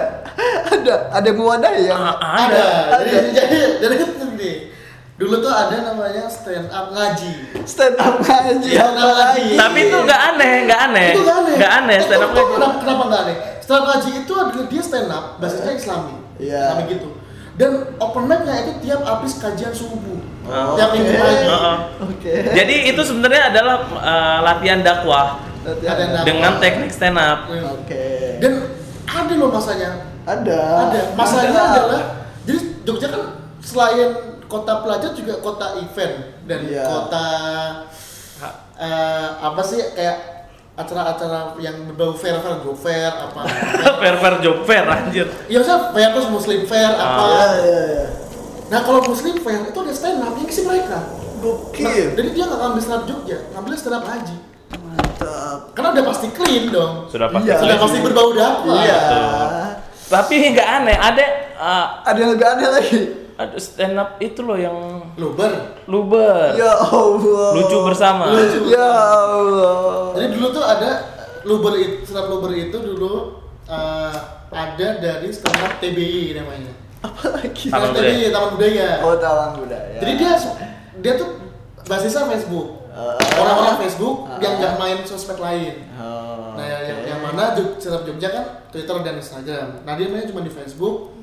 [0.77, 2.63] ada, ada yang mewadahi yang Ah, ada,
[3.01, 3.07] ada.
[3.07, 3.95] jadi jadi jadi
[5.17, 7.31] dulu tuh ada namanya stand up ngaji
[7.65, 9.17] stand up ngaji Iya, apa ngaji.
[9.17, 9.47] lagi?
[9.57, 11.07] Tapi itu nggak aneh, nggak aneh.
[11.09, 12.51] itu gak aneh Nggak aneh stand up ngaji.
[12.53, 16.61] kenapa, kenapa nggak aneh stand up ngaji itu adalah dia stand up basisnya islami Iya.
[16.63, 17.09] islami gitu
[17.57, 21.19] dan open mic-nya itu tiap habis kajian subuh Oh, tiap minggu oke.
[21.19, 21.77] pagi Heeh.
[21.99, 22.33] Oke.
[22.53, 25.91] Jadi itu sebenarnya adalah uh, latihan dakwah Latihan.
[25.91, 27.49] Ada yang dengan teknik stand up.
[27.49, 28.37] Oke.
[28.37, 28.53] dan
[29.03, 29.89] ada loh masanya
[30.23, 30.59] Ada.
[30.85, 31.63] ada masanya Ada.
[31.73, 32.01] adalah
[32.45, 33.21] jadi Jogja kan
[33.59, 36.83] selain kota pelajar juga kota event dan Iya.
[36.83, 37.27] kota
[38.77, 40.17] eh, apa sih kayak
[40.73, 43.41] acara-acara yang berbau fair fair job fair apa
[44.01, 45.25] fair fair job fair anjir.
[45.47, 48.05] ya usah fair terus muslim fair apa Iya, iya, iya.
[48.69, 52.13] nah kalau muslim fair itu ada stand up yang isi mereka nah, Gokil.
[52.13, 54.37] jadi dia nggak ngambil stand up Jogja ngambil stand up haji
[54.69, 55.59] Mantap.
[55.73, 57.47] karena udah pasti clean dong Sudah pasti.
[57.47, 57.55] Iya.
[57.57, 58.99] sudah pasti berbau dakwah Iya.
[60.07, 61.25] Tapi nggak aneh, ada
[61.59, 62.99] uh, Ada yang lebih aneh lagi.
[63.37, 64.73] Ada stand up itu loh yang
[65.13, 66.57] luber luber.
[66.57, 67.53] Ya Allah.
[67.53, 68.33] Lucu bersama.
[68.33, 68.67] Lucu.
[68.67, 70.13] Ya Allah.
[70.13, 70.89] Jadi dulu tuh ada
[71.43, 74.15] luber itu, stand up luber itu dulu eh,
[74.49, 76.73] ada dari stand up TBI namanya.
[76.97, 77.69] Apa lagi?
[77.69, 78.89] Taman TBI Taman Budaya.
[79.01, 80.01] Oh, talang budaya.
[80.01, 80.33] Jadi dia
[80.97, 81.29] dia tuh
[81.85, 82.89] basisnya Facebook.
[82.89, 83.13] Ah.
[83.37, 84.41] Orang-orang Facebook Ah.
[84.41, 85.85] yang nggak main sosmed lain.
[85.93, 89.85] Oh, Nah, yang, yang, yang mana Jog- stand up Jogja kan Twitter dan Instagram.
[89.85, 91.13] Nah, dia mainnya cuma di Facebook.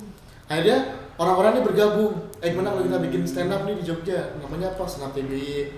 [0.47, 2.13] Akhirnya orang-orang ini bergabung.
[2.43, 4.35] Eh, gimana kalau kita bikin stand up nih di Jogja?
[4.41, 4.85] Namanya apa?
[4.87, 5.75] Stand up TBI.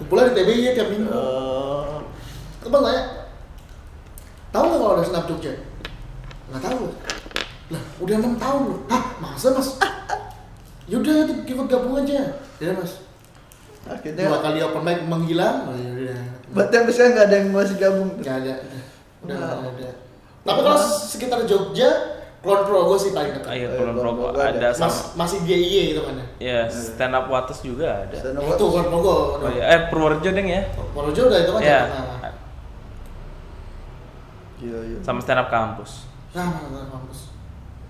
[0.00, 1.10] Kumpulan di TBI tiap minggu.
[1.10, 2.04] Oh.
[2.62, 3.02] Teman tanya,
[4.54, 5.52] tahu nggak kalau ada stand up Jogja?
[6.52, 6.82] Nggak tahu.
[7.72, 8.80] Lah, udah enam tahun loh.
[8.92, 9.68] Hah, masa mas?
[10.90, 12.36] Yaudah, itu ikut gabung aja.
[12.60, 13.00] Ya mas.
[13.82, 15.66] Dua Akhirnya kali open mic menghilang.
[15.66, 16.20] Oh, yaudah.
[16.52, 18.10] berarti sampai sekarang nggak ada yang masih gabung.
[18.20, 18.54] Nggak ada.
[19.24, 19.90] Udah nggak ada.
[20.42, 21.90] Tapi kalau sekitar Jogja,
[22.42, 23.54] Kulon Progo sih paling dekat.
[23.54, 24.68] Ayo, Kulon Kulon Progo ada.
[24.74, 26.26] Mas, sama masih GIY gitu kan ya.
[26.42, 28.18] ya stand up Wates juga ada.
[28.18, 29.16] Stand up Itu Kulon Progo.
[29.38, 30.66] Oh iya, eh Purworejo deng ya.
[30.74, 31.80] Purworejo udah itu kan Ya.
[34.62, 34.98] Iya, iya.
[35.06, 36.10] Sama stand up kampus.
[36.34, 37.30] Nah, mana mana kampus.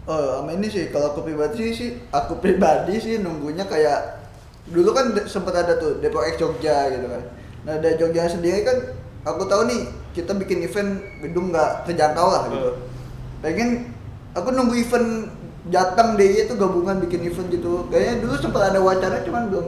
[0.04, 4.20] Oh, sama ini sih kalau aku pribadi sih, aku pribadi sih nunggunya kayak
[4.68, 7.22] dulu kan sempat ada tuh Depok X Jogja gitu kan.
[7.64, 8.76] Nah, dari Jogja sendiri kan
[9.24, 9.80] aku tahu nih
[10.12, 12.68] kita bikin event gedung nggak terjangkau lah gitu.
[12.68, 12.80] Hmm.
[13.40, 13.68] Pengen
[14.32, 15.08] aku nunggu event
[15.70, 17.86] Jateng DIY itu gabungan bikin event gitu.
[17.86, 19.66] Kayaknya dulu sempat ada wacana cuman belum.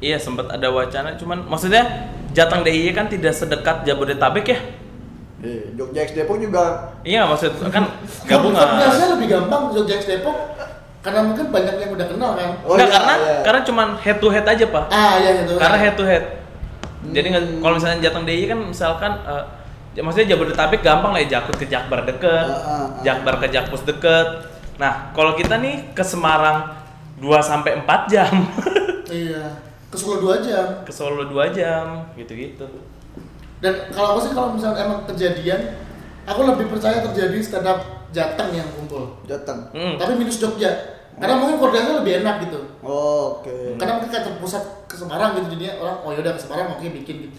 [0.00, 4.58] Iya sempat ada wacana, cuman maksudnya Jateng DIY kan tidak sedekat Jabodetabek ya?
[5.40, 9.08] Eh, Jogja X Depok juga Iya maksud kan Biasanya gabungan.
[9.16, 10.36] lebih gampang Jogja X Depok
[11.00, 12.50] karena mungkin banyak yang udah kenal kan.
[12.60, 13.36] Oh, Enggak iya, karena iya.
[13.40, 14.84] karena cuman head to head aja pak.
[14.92, 15.56] Ah iya gitu.
[15.56, 16.24] Karena head to head.
[17.00, 17.12] Hmm.
[17.16, 17.28] Jadi
[17.64, 19.36] kalau misalnya Jateng DIY kan misalkan ya
[20.00, 22.86] maksudnya Jabodetabek gampang lah ya Jakut ke Jakbar deket, Ah, ah, ah.
[23.00, 24.28] Jakbar ke Jakpus deket.
[24.76, 26.72] Nah kalau kita nih ke Semarang
[27.18, 28.32] 2 sampai 4 jam,
[29.10, 29.44] Iya.
[29.90, 30.66] Ke Solo 2 jam.
[30.82, 32.62] ke Solo 2 jam, gitu-gitu.
[33.58, 35.76] Dan kalau aku sih kalau misalnya emang kejadian,
[36.24, 39.18] aku lebih percaya terjadi stand up Jateng yang kumpul.
[39.26, 39.68] Jateng.
[39.74, 39.94] Hmm.
[39.98, 40.70] Tapi minus Jogja.
[41.20, 42.60] Karena mungkin koordinasinya lebih enak gitu.
[42.80, 43.76] Oh, Oke.
[43.76, 47.28] Karena mungkin kayak terpusat ke Semarang gitu jadinya orang oh yaudah ke Semarang oke bikin
[47.28, 47.36] gitu.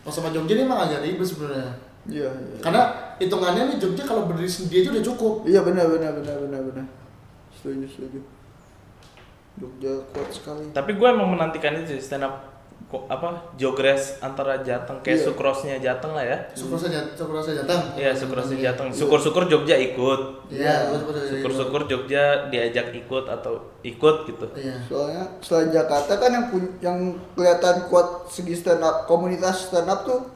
[0.00, 1.72] Kalau sama Jogja ini emang agak ribet sebenarnya.
[2.08, 2.56] Iya, iya.
[2.64, 2.82] Karena
[3.20, 5.34] hitungannya nih Jogja kalau berdiri sendiri aja udah cukup.
[5.46, 6.86] Iya benar benar benar benar benar.
[7.54, 8.20] Setuju setuju.
[9.60, 10.64] Jogja kuat sekali.
[10.72, 12.49] Tapi gue emang menantikan itu sih, stand up
[12.90, 15.26] apa jogres antara Jateng kayak Iya.
[15.30, 16.38] sukrosnya Jateng lah ya.
[16.50, 17.82] Saja, syukur saja Jateng.
[17.94, 18.88] Iya, syukur-syukur Jateng.
[18.90, 20.20] Syukur-syukur Jogja ikut.
[20.50, 20.90] Iya.
[21.30, 24.46] Syukur-syukur Jogja diajak ikut atau ikut gitu.
[24.58, 24.74] Iya.
[24.84, 26.98] Soalnya selain Jakarta kan yang pun- yang
[27.32, 30.26] kelihatan kuat segi stand up komunitas stand up tuh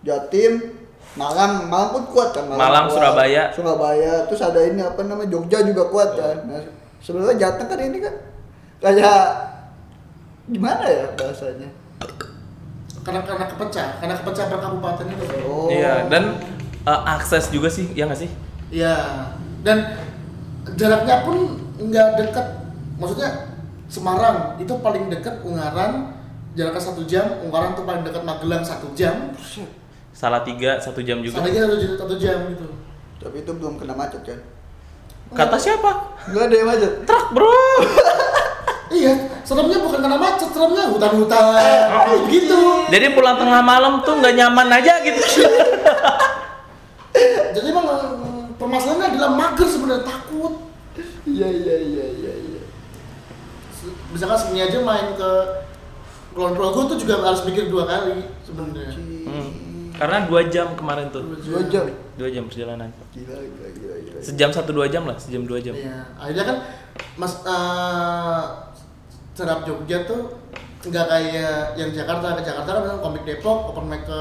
[0.00, 0.72] Jatim,
[1.14, 2.96] Malang, Malang pun kuat kan Malang, kuat.
[2.96, 3.42] Surabaya.
[3.50, 6.48] Surabaya, terus ada ini apa namanya Jogja juga kuat kan.
[6.48, 6.64] Nah,
[6.98, 8.14] sebenarnya Jateng kan ini kan
[8.78, 9.47] kayak
[10.48, 11.68] gimana ya bahasanya?
[13.04, 15.24] Karena karena kepecah, karena kepecah per kabupaten itu.
[15.48, 15.68] Oh.
[15.72, 16.36] Iya, dan
[16.84, 18.30] eh, akses juga sih, ya nggak sih?
[18.68, 18.96] Iya.
[19.64, 19.96] Dan
[20.76, 22.46] jaraknya pun nggak dekat.
[22.98, 23.30] Maksudnya
[23.88, 26.12] Semarang itu paling dekat Ungaran
[26.52, 27.40] jaraknya satu jam.
[27.40, 29.32] Ungaran tuh paling dekat Magelang satu jam.
[30.12, 31.40] Salah tiga, satu jam juga.
[31.40, 32.66] Sama aja satu jam, satu jam gitu.
[33.24, 34.40] Tapi itu belum kena macet kan?
[35.32, 36.20] Kata siapa?
[36.28, 36.92] Enggak ada yang macet.
[37.08, 37.48] Truk bro.
[38.88, 39.12] Iya,
[39.44, 41.44] seremnya bukan karena macet, seremnya hutan-hutan.
[42.32, 42.88] gitu.
[42.88, 45.20] Jadi pulang tengah malam tuh nggak nyaman aja gitu.
[47.54, 50.72] Jadi emang eh, permasalahannya adalah mager sebenarnya takut.
[51.28, 52.62] Iya iya iya iya iya.
[54.08, 55.30] Misalkan seni aja main ke
[56.32, 58.94] Kulon Progo tuh juga harus mikir dua kali sebenarnya.
[58.94, 59.68] Hmm.
[59.98, 61.26] Karena dua jam kemarin tuh.
[61.42, 61.90] Dua jam.
[62.14, 62.94] Dua jam perjalanan.
[63.10, 64.18] Gila gila gila gila.
[64.22, 65.74] Sejam satu dua jam lah, sejam dua jam.
[65.74, 66.56] Iya, akhirnya kan
[67.18, 68.42] Mas eh
[69.38, 70.34] stand up Jogja tuh
[70.82, 74.20] nggak kayak yang Jakarta ke Jakarta kan misalnya komik Depok, open mic ke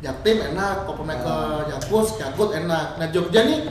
[0.00, 1.36] Jaktim enak, open mic ke
[1.68, 2.96] Jakpus, Jakut enak.
[2.96, 3.68] Nah Jogja nih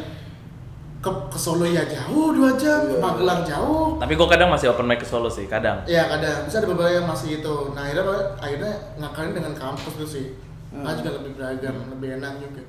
[1.02, 3.02] ke, ke Solo ya jauh dua jam, ke Iya.
[3.02, 3.97] Magelang jauh.
[3.97, 5.82] Tapi gue kadang masih open mic ke Solo sih, kadang.
[5.89, 7.56] Iya kadang bisa ada beberapa yang masih itu.
[7.74, 10.26] Nah akhirnya akhirnya ngakalin dengan kampus tuh sih.
[10.69, 10.86] Hmm.
[10.86, 12.62] Nah juga lebih beragam, lebih enak juga.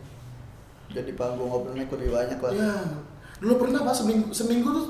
[0.97, 2.53] Jadi panggung open mic lebih banyak lah.
[2.57, 2.73] Iya.
[3.37, 4.87] Dulu pernah pas seminggu seminggu tuh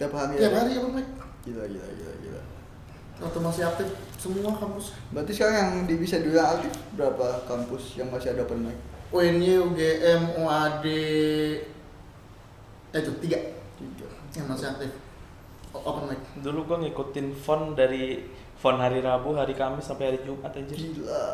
[0.00, 0.40] Tiap hari.
[0.40, 0.58] tiap ya?
[0.64, 1.08] hari open mic.
[1.44, 2.07] Gila gila gila
[3.18, 3.24] gila.
[3.24, 4.94] Waktu masih aktif semua kampus.
[5.10, 8.78] Berarti sekarang yang di bisa dibilang aktif berapa kampus yang masih ada open mic?
[9.08, 10.84] UNY, UGM, UAD,
[12.88, 13.38] eh itu tiga
[13.74, 14.08] Tiga.
[14.34, 14.90] yang masih aktif
[15.70, 16.20] O- open mic.
[16.38, 20.72] Dulu gue ngikutin font dari font hari Rabu, hari Kamis sampai hari Jumat aja.
[20.72, 21.24] Gila.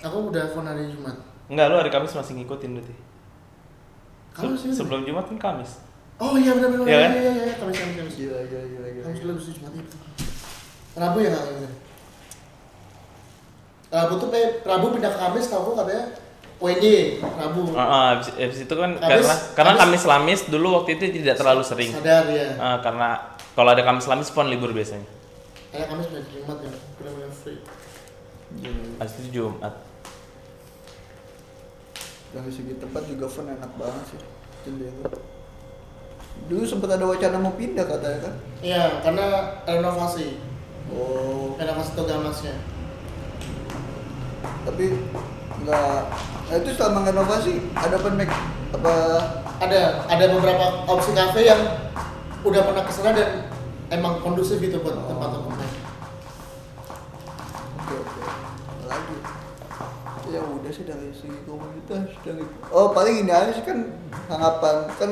[0.00, 1.16] Aku udah phone hari Jumat.
[1.46, 2.94] Enggak, lu hari Kamis masih ngikutin berarti.
[2.94, 4.72] Se- Kamis ya?
[4.74, 5.78] sebelum Jumat kan Kamis.
[6.14, 6.86] Oh iya benar benar.
[6.86, 7.10] Iya kan?
[7.10, 8.14] Iya iya iya Kamis Kamis Kamis.
[8.14, 9.04] Gila gila gila gila.
[9.06, 9.96] Kamis dulu Jumat itu.
[10.94, 11.68] Rabu ya nggak ini.
[13.90, 16.04] Rabu tuh pe- Rabu pindah ke Kamis aku katanya
[16.58, 17.60] UNY Rabu.
[17.72, 21.04] Ah, ah, abis, abis itu kan Kamis- karena karena Kamis- Kamis Lamis dulu waktu itu
[21.12, 21.90] tidak terlalu sering.
[21.90, 22.54] Sadar ya.
[22.56, 23.18] Ah, karena
[23.52, 25.06] kalau ada Kamis Lamis pon libur biasanya.
[25.70, 26.70] Kayak Kamis ke Jumat ya.
[26.96, 27.58] Benar-benar free.
[28.54, 28.86] Gila.
[28.98, 29.74] Habis itu Jumat.
[32.30, 34.20] Dari segi tempat juga fun enak banget sih.
[34.62, 35.06] Jendela.
[36.44, 38.34] Dulu sempat ada wacana mau pindah katanya kan?
[38.58, 39.26] Iya karena
[39.62, 40.34] renovasi.
[40.92, 42.54] Oh, Renovasi Togamasnya.
[44.64, 44.96] tapi
[45.64, 46.00] nggak.
[46.44, 48.32] Nah itu selama renovasi ada open mic
[48.72, 48.92] apa?
[49.60, 51.60] ada ada beberapa opsi kafe yang
[52.44, 53.48] udah pernah ke sana dan
[53.92, 55.72] emang kondusif gitu buat tempat open mic.
[57.80, 58.20] Oke oke.
[58.88, 59.16] Lagi.
[60.32, 62.44] Ya udah sih dari segi komunitas dari.
[62.72, 63.92] Oh paling ini aja sih kan
[64.32, 65.10] harapan kan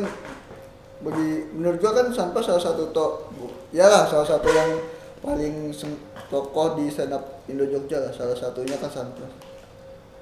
[1.05, 3.07] bagi menurut gua kan Sanpa salah satu to
[3.73, 4.81] ya lah salah satu yang
[5.23, 5.71] paling
[6.27, 9.23] tokoh di stand up Indo Jogja lah salah satunya kan Sanpa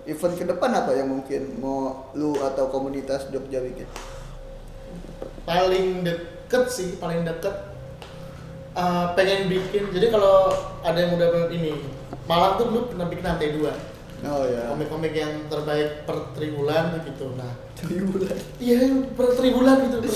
[0.04, 3.88] event ke depan apa yang mungkin mau lu atau komunitas Jogja bikin?
[5.48, 7.52] Paling deket sih paling deket
[8.76, 10.52] eh, pengen bikin jadi kalau
[10.84, 11.74] ada yang udah ini
[12.28, 13.74] Malang tuh dulu pernah bikin lantai dua.
[14.22, 17.34] Oh ya komik-komik yang terbaik per tribulan gitu.
[17.34, 18.36] Nah tribulan.
[18.60, 18.78] Iya
[19.16, 19.96] per tribulan gitu.
[20.04, 20.12] Per,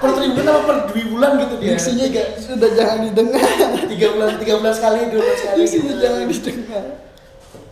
[0.00, 1.70] per tribulan apa per dua bulan gitu dia.
[1.76, 3.44] Diksinya tiga, sudah jangan didengar.
[3.88, 6.02] Tiga bulan tiga bulan sekali dua bulan sekali diksinya gitu.
[6.02, 6.84] jangan didengar.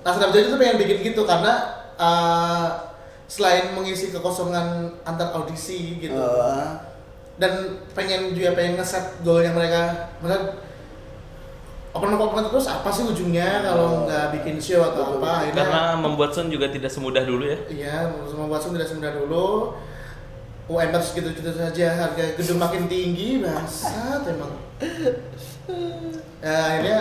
[0.04, 1.52] Nah, Snapchat itu pengen bikin gitu karena
[1.96, 2.92] uh,
[3.24, 6.12] selain mengisi kekosongan antar audisi gitu.
[6.12, 6.76] Oh,
[7.40, 10.60] dan pengen juga pengen ngeset goalnya mereka mereka
[11.94, 15.18] open open terus apa sih ujungnya kalau nggak bikin show atau Betul.
[15.22, 15.30] apa?
[15.46, 17.58] Akhirnya Karena membuat sound juga tidak semudah dulu ya.
[17.70, 19.46] iya membuat Zoom tidak semudah dulu.
[20.64, 24.52] UMR segitu-gitu saja harga gedung makin tinggi bangsat emang.
[26.40, 26.98] Ya akhirnya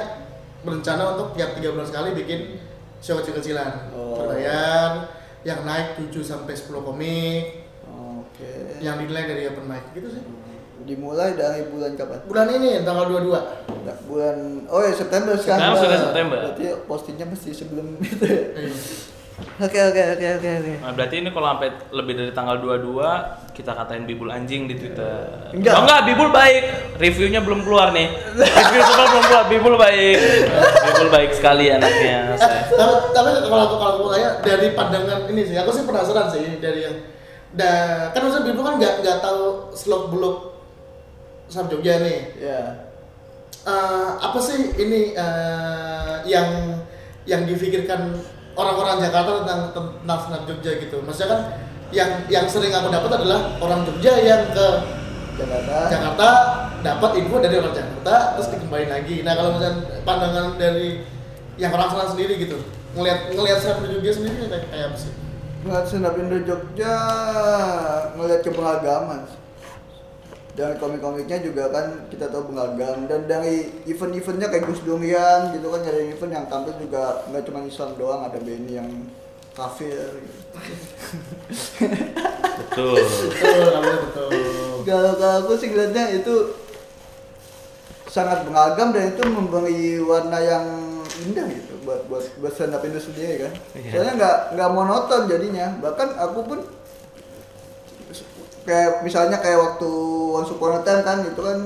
[0.68, 2.60] berencana untuk tiap tiga bulan sekali bikin
[3.00, 3.92] show kecil-kecilan.
[3.96, 4.30] Oh.
[5.44, 7.68] yang naik 7 sampai 10 komik.
[7.84, 8.80] Oke.
[8.80, 10.24] Yang dinilai dari open mic gitu sih
[10.84, 15.82] dimulai dari bulan kapan bulan ini tanggal 22 Nah, bulan oh ya September sekarang Sekarang
[15.82, 16.38] sudah September.
[16.42, 18.40] berarti postingnya mesti sebelum itu ya?
[18.58, 18.72] Iya.
[19.60, 22.96] oke oke oke oke oke Nah, berarti ini kalau sampai lebih dari tanggal 22
[23.52, 25.52] kita katain Bibul anjing di Twitter.
[25.52, 25.74] Enggak.
[25.74, 26.64] Oh enggak, Bibul baik.
[26.96, 28.08] Reviewnya belum keluar nih.
[28.34, 29.46] Review semua belum keluar.
[29.48, 30.18] Bibul baik.
[30.86, 32.34] Bibul baik sekali anaknya.
[32.34, 32.62] Eh, Saya.
[32.72, 36.58] tapi, tapi kalau aku kalau aku tanya dari pandangan ini sih aku sih penasaran sih
[36.58, 36.96] dari yang
[37.52, 37.72] da,
[38.10, 40.53] kan maksudnya Bibu kan nggak nggak tahu seluk beluk
[41.54, 42.20] Sam Jogja nih.
[42.42, 42.60] Ya
[43.64, 46.76] Eh, apa sih ini eh, yang
[47.24, 48.12] yang difikirkan
[48.60, 49.72] orang-orang Jakarta tentang
[50.04, 51.00] tentang Jogja gitu?
[51.00, 51.42] Maksudnya kan
[51.96, 54.68] yang yang sering aku dapat adalah orang Jogja yang ke
[55.40, 55.78] Jakarta.
[55.88, 56.28] Jakarta
[56.84, 59.16] dapat info dari orang Jakarta terus dikembaliin lagi.
[59.24, 61.08] Nah kalau misalnya pandangan dari
[61.56, 62.60] yang orang sana sendiri gitu
[63.00, 65.12] ngelihat ngelihat Snap Jogja sendiri kayak kayak apa sih?
[65.64, 66.96] ngeliat senap Indo Jogja
[68.20, 69.24] ngeliat ke pengagaman
[70.54, 75.82] dan komik-komiknya juga kan kita tahu pengagam dan dari event-eventnya kayak Gus Durian gitu kan
[75.82, 78.90] ada event yang tampil juga nggak cuma Islam doang ada Benny yang
[79.54, 80.38] kafir gitu.
[82.54, 82.98] Betul.
[83.02, 84.30] Betul, betul.
[84.86, 86.36] kalau kalau aku sih ngeliatnya itu
[88.10, 90.66] sangat mengagam dan itu memberi warna yang
[91.26, 93.90] indah gitu buat buat buat stand up Indo sendiri kan Iya.
[93.90, 96.60] soalnya nggak nggak monoton jadinya bahkan aku pun
[98.64, 99.92] kayak misalnya kayak waktu
[100.34, 101.58] Once Upon a kan itu kan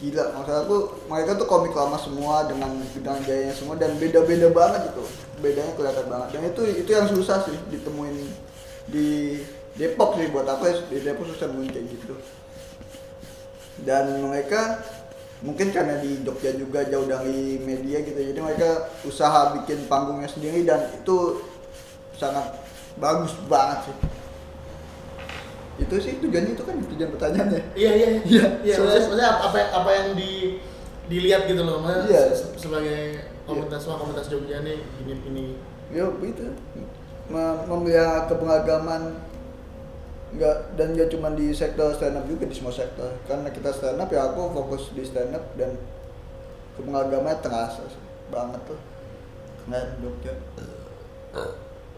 [0.00, 0.24] gila.
[0.40, 0.76] Maksud aku
[1.06, 5.04] mereka tuh komik lama semua dengan dengan gayanya semua dan beda-beda banget itu
[5.40, 6.28] bedanya kelihatan banget.
[6.34, 8.16] Dan itu itu yang susah sih ditemuin
[8.88, 9.40] di
[9.78, 12.14] Depok sih buat aku ya, di Depok susah nemuin kayak gitu.
[13.80, 14.82] Dan mereka
[15.40, 20.68] mungkin karena di Jogja juga jauh dari media gitu jadi mereka usaha bikin panggungnya sendiri
[20.68, 21.40] dan itu
[22.20, 22.60] sangat
[23.00, 23.96] bagus banget sih
[25.76, 29.58] itu sih tujuannya itu kan tujuan pertanyaannya Iya iya Iya, Iya soalnya- maksudnya, maksudnya apa
[29.76, 30.30] apa yang di
[31.06, 32.22] dilihat gitu loh, maksudnya Iya.
[32.32, 33.00] se- sebagai
[33.42, 35.44] komunitas wah komunitas Jogja nih ini ini.
[35.90, 36.44] ya itu
[37.26, 39.14] Mem- memelihara kepengagaman
[40.30, 43.98] nggak dan nggak cuma di sektor stand up juga di semua sektor karena kita stand
[43.98, 45.74] up ya aku fokus di stand up dan
[46.72, 48.78] kepengagamannya terasa sih banget tuh
[49.60, 50.34] keren Jogja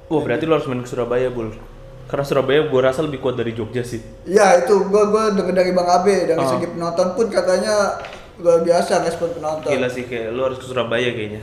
[0.07, 1.57] Wah, berarti lo harus main ke Surabaya, Bul.
[2.07, 4.03] Karena Surabaya gue rasa lebih kuat dari Jogja sih.
[4.25, 6.45] Iya itu gua gua denger dari Bang Abe dari Oh.
[6.47, 8.03] segi penonton pun katanya
[8.37, 9.71] luar biasa respon penonton.
[9.71, 11.43] Gila sih kayak lo harus ke Surabaya kayaknya.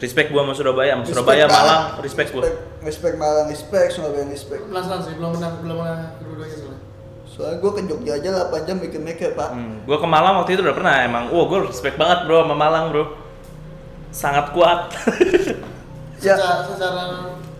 [0.00, 1.60] Respect gua sama Surabaya, sama Respect Surabaya banget.
[1.60, 2.42] Malang, respect gua.
[2.42, 4.62] Respect, respect Malang, respect Surabaya respect.
[4.64, 6.80] Penasaran sih belum pernah belum pernah kedua-duanya soalnya.
[7.28, 9.48] Soalnya gua ke Jogja aja 8 jam mikir-mikir pak.
[9.52, 11.28] Hmm, gua ke Malang waktu itu udah pernah emang.
[11.28, 13.04] Wah, gua respect banget bro sama Malang bro.
[14.10, 14.80] Sangat kuat.
[16.20, 16.36] Ya.
[16.36, 17.02] Secara, secara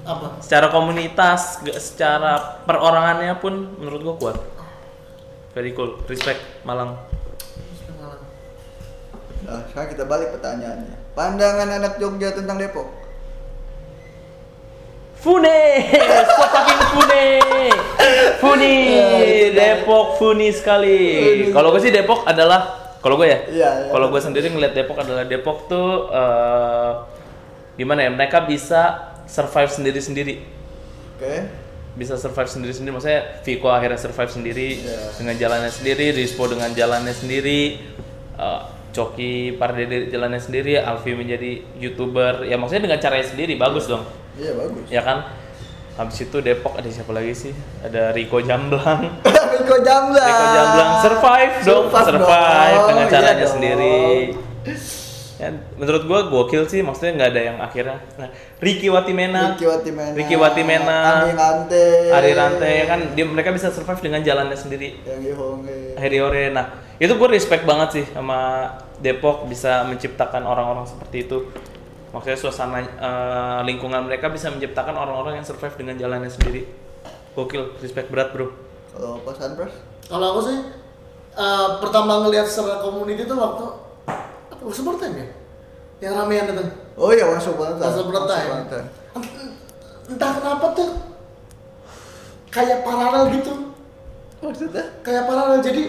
[0.05, 0.41] apa?
[0.41, 4.37] secara komunitas, gak secara perorangannya pun menurut gua kuat.
[5.51, 6.95] Very cool, respect Malang.
[7.99, 8.23] Malang.
[9.45, 10.97] Nah sekarang kita balik pertanyaannya.
[11.13, 12.87] Pandangan anak Jogja tentang Depok.
[15.21, 15.85] Fune,
[16.25, 17.25] stop fucking Fune,
[18.41, 18.77] Funi,
[19.59, 20.99] Depok Funi sekali.
[21.53, 23.91] Kalau gue sih Depok adalah, kalau gue ya, Iya, iya.
[23.93, 26.91] kalau gue sendiri ngeliat Depok adalah Depok tuh eh,
[27.77, 28.11] gimana ya?
[28.17, 30.43] Mereka bisa survive sendiri-sendiri,
[31.15, 31.35] Oke.
[31.93, 32.91] bisa survive sendiri-sendiri.
[32.91, 35.15] Maksudnya Viko akhirnya survive sendiri Iya.
[35.15, 37.79] dengan jalannya sendiri, Rispo dengan jalannya sendiri,
[38.35, 42.43] eh, Coki Pardede jalannya sendiri, Alfi menjadi youtuber.
[42.43, 44.03] Ya maksudnya dengan caranya sendiri bagus dong
[44.35, 44.87] Iya bagus.
[44.91, 45.19] ya kan
[45.91, 47.53] Habis itu Depok ada siapa lagi sih?
[47.85, 49.21] Ada Riko Jamblang.
[49.53, 50.27] Riko Jamblang.
[50.33, 53.53] Riko Jamblang survive dong, Survive survive, dong, dengan iya caranya dong.
[53.53, 53.99] sendiri.
[55.37, 55.49] Ya,
[55.81, 57.99] menurut gua gokil sih, maksudnya nggak ada yang akhirnya.
[58.21, 58.29] Nah,
[58.61, 60.13] Ricky Watimena, Ricky Watimena.
[60.13, 61.87] Ricky Watimena, Andi Rante.
[62.13, 65.01] Ari Rante ya kan dia mereka bisa survive dengan jalannya sendiri.
[65.09, 65.97] Yang Ihonge.
[65.97, 66.53] Heriore.
[66.53, 66.69] Nah,
[67.01, 68.69] itu gue respect banget sih sama
[69.01, 71.49] Depok bisa menciptakan orang-orang seperti itu.
[72.13, 76.69] Maksudnya suasana eh, lingkungan mereka bisa menciptakan orang-orang yang survive dengan jalannya sendiri.
[77.33, 78.53] Gokil, respect berat, Bro.
[78.93, 79.73] Kalau Pak Sanpras?
[80.05, 80.59] Kalau aku sih
[81.41, 83.65] eh, pertama ngelihat secara community itu waktu
[84.53, 85.29] apa super time ya?
[86.01, 86.65] Yang ramean itu.
[86.97, 87.77] Oh iya, masuk banget.
[87.81, 88.81] Masuk banget, ya.
[90.11, 90.91] Entah kenapa tuh
[92.51, 93.53] kayak paralel gitu.
[94.41, 94.85] Maksudnya?
[95.05, 95.83] Kayak paralel jadi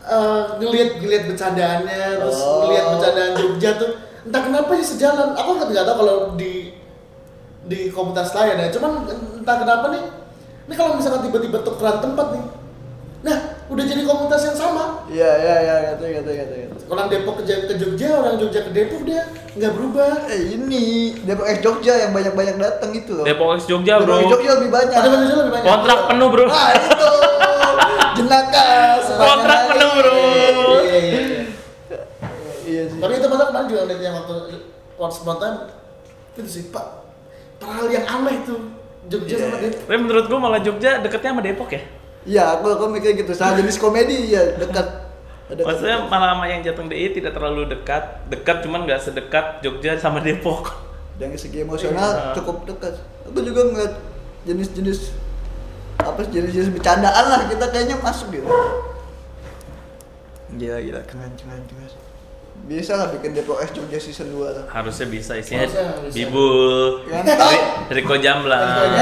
[0.00, 2.66] eh, ngelihat ngelihat bercandaannya terus Oh.
[2.66, 3.90] ngelihat bercandaan Jogja tuh
[4.20, 6.72] entah kenapa sih sejalan aku nggak nggak tahu kalau di
[7.68, 9.06] di komunitas lain ya cuman
[9.40, 10.04] entah kenapa nih
[10.68, 12.44] ini kalau misalkan tiba-tiba tukeran tempat nih
[13.20, 16.74] nah udah jadi komunitas yang sama Iya, iya, iya, gitu, gitu, gitu, gitu.
[16.88, 20.84] orang Depok ke, ke Jogja orang Jogja ke Depok dia nggak berubah Eh ini
[21.20, 23.24] Depok X Jogja yang banyak-banyak datang itu loh.
[23.24, 24.16] Depok X Jogja, Depok Bro.
[24.16, 24.96] X Jogja lebih banyak.
[24.96, 26.44] ada lebih banyak Kontrak penuh, Bro.
[26.48, 27.08] Ah itu
[28.16, 28.66] jenaka.
[29.02, 30.14] sebanyak Kontrak penuh, Bro.
[30.80, 31.42] Iya, iya, iya.
[32.64, 32.98] Iya sih.
[32.98, 34.34] Tapi itu masa kemarin juga lihat yang waktu
[34.96, 35.56] Once Upon a Time
[36.32, 36.86] itu sih Pak
[37.58, 38.60] paralel yang aneh tuh
[39.06, 39.44] Jogja Iya.
[39.44, 39.82] sama Depok.
[39.84, 41.82] Tapi menurut gue malah Jogja deketnya sama Depok ya.
[42.20, 43.32] Iya, aku aku mikir gitu.
[43.32, 45.08] Sama jenis komedi ya dekat.
[45.50, 49.96] Ada Maksudnya malah sama yang Jateng DI tidak terlalu dekat, dekat cuman nggak sedekat Jogja
[49.96, 50.70] sama Depok.
[51.18, 52.32] dari segi emosional Iya.
[52.32, 52.96] cukup dekat.
[53.28, 53.92] Aku juga ngeliat
[54.44, 55.12] jenis-jenis
[56.00, 58.48] apa sih, jenis-jenis bercandaan lah kita kayaknya masuk gitu.
[60.50, 61.90] Gila gila keren keren keren.
[62.62, 64.64] Bisa lah bikin Depok X Jogja season 2 lah.
[64.68, 66.14] Harusnya bisa isinya Harusnya bisa.
[66.14, 67.02] Bibul,
[67.88, 68.94] Riko Jamblang.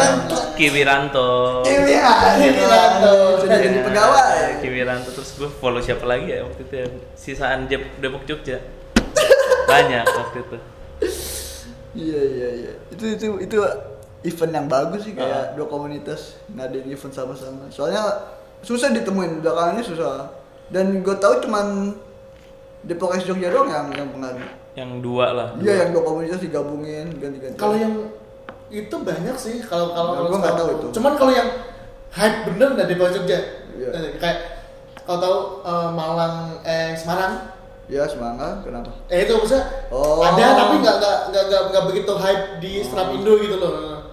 [0.54, 1.62] Kiwiranto.
[1.62, 3.14] Iya, Kiwiranto.
[3.38, 4.40] sudah jadi Ya, pegawai.
[4.58, 6.86] Kiwiranto terus gue follow siapa lagi ya waktu itu ya?
[7.12, 8.56] Sisaan Depok Jogja.
[9.70, 10.56] Banyak waktu itu.
[11.94, 12.72] Iya iya iya.
[12.88, 13.56] Itu itu itu
[14.22, 15.52] event yang bagus sih kayak Ah.
[15.52, 17.68] dua komunitas ngadain event sama-sama.
[17.68, 18.02] Soalnya
[18.60, 20.30] susah ditemuin belakangannya susah.
[20.68, 21.92] Dan gue tahu cuman
[22.80, 24.44] Depok X Jogja doang yang yang pengadu.
[24.72, 25.48] Yang dua lah.
[25.56, 27.54] Iya yang dua komunitas digabungin ganti-ganti.
[27.54, 27.94] Kalau yang
[28.68, 30.86] itu banyak sih kalau kalau Nah, kalau nggak tahu itu.
[30.94, 31.48] Cuman kalau yang
[32.10, 33.38] hype bener dari Depok Jogja.
[33.72, 33.88] Iya.
[33.90, 34.38] Eh, Kayak
[35.00, 37.56] kalau tahu eh, Malang eh Semarang
[37.88, 38.92] ya semangat kenapa?
[39.08, 40.20] eh itu maksudnya Oh.
[40.20, 44.04] ada tapi nggak nggak nggak nggak begitu hype di Strap Indo gitu loh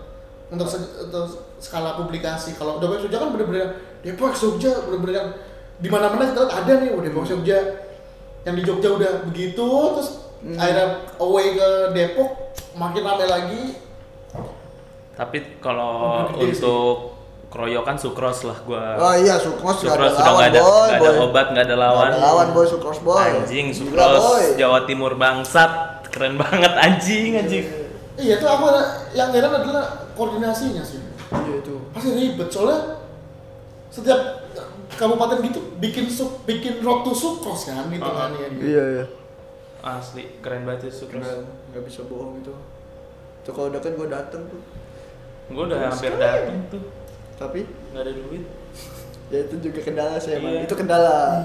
[0.47, 1.27] untuk se- untuk
[1.59, 5.29] skala publikasi kalau Depok Jogja kan bener-bener Depok Jogja bener-bener yang
[5.75, 7.57] di mana-mana kita lihat ada nih oh Depok Jogja
[8.45, 10.53] yang di Jogja udah begitu terus Hmm.
[10.55, 12.29] akhirnya away ke Depok
[12.75, 13.63] makin ramai lagi
[15.15, 18.93] Tapi kalau Oh, untuk keroyokan sukros lah gua.
[18.95, 20.75] Oh iya Sukros nggak ada Sukros sudah lawan nggak ada, boy.
[20.85, 21.25] nggak ada boy.
[21.25, 22.05] obat, nggak ada lawan.
[22.05, 23.25] Nggak ada lawan boy Sukros boy.
[23.33, 24.43] Anjing, Gila, Sukros boy.
[24.53, 25.71] Jawa Timur bangsat,
[26.05, 27.65] keren banget anjing anjing.
[28.15, 28.65] iya tuh aku
[29.11, 31.75] yang heran adalah koordinasinya sih Iya itu.
[31.91, 33.01] pasti ribet soalnya
[33.89, 34.44] setiap
[34.89, 38.27] kabupaten gitu bikin suk bikin road to sukros kan gitu Ah.
[38.27, 38.47] kan ya.
[38.51, 39.05] Iya iya.
[39.81, 41.21] Asli, keren banget sih Sukros.
[41.21, 41.37] Nggak
[41.69, 42.53] nggak bisa bohong itu.
[43.41, 44.61] Tuh kalau udah kan gue dateng tuh.
[45.47, 46.81] Gue udah hampir dateng tuh,
[47.35, 48.43] Tapi nggak ada duit.
[49.25, 50.53] ya itu juga kendala sih emang.
[50.55, 50.61] Iya.
[50.63, 51.41] Itu kendala.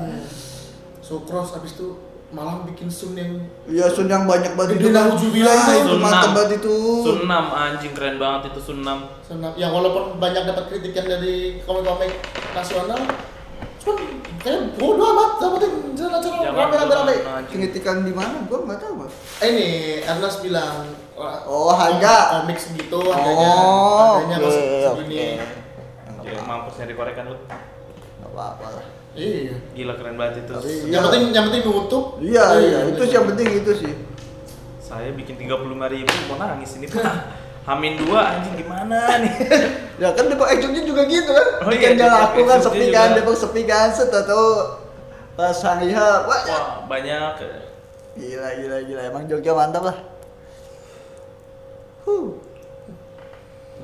[1.00, 1.88] Sukros abis itu
[2.30, 5.82] malah bikin sun yang Iya Sun yang banyak banget Gede Nauzubillah Ah, itu.
[5.82, 6.32] itu Sun mantap 6.
[6.32, 6.74] banget itu.
[7.02, 8.98] Sun 6 anjing keren banget itu Sun 6.
[9.20, 12.14] senam yang walaupun banyak dapat kritikan dari komik-komik
[12.52, 13.00] nasional
[13.80, 13.96] cuman
[14.38, 17.54] kayak bodoh amat yang penting jalan acara Jangan rame-rame anjing.
[17.54, 18.44] Kritikan di mana?
[18.44, 19.12] Gua nggak tahu mas.
[19.40, 19.68] Eh, ini
[20.02, 20.84] Ernest bilang
[21.44, 22.40] Oh, harga.
[22.40, 24.60] komik segitu harganya Oh, harganya kok oke.
[24.98, 25.36] segini
[26.22, 27.36] Ya, mampus nyari korekan lu.
[28.20, 28.84] Nggak apa-apa lah.
[29.12, 30.52] iya Gila keren banget itu.
[30.52, 31.00] Tapi- yang Iya.
[31.02, 33.92] penting yang penting nutup Iya iya itu sih yang penting itu sih.
[34.78, 35.56] Saya bikin 35
[35.88, 36.86] ribu mau nangis ini.
[37.60, 39.34] Hamin 2 anjing gimana nih?
[40.00, 41.48] Ya kan Depok Jogja juga gitu kan.
[41.60, 44.80] Oh iya, Bikin laku kan sepi kan Depok sepi kan set tahu
[45.36, 47.36] pas hari H wah Wah, banyak.
[48.16, 49.96] gila gila gila emang Jogja mantap lah.
[52.08, 52.32] Huh.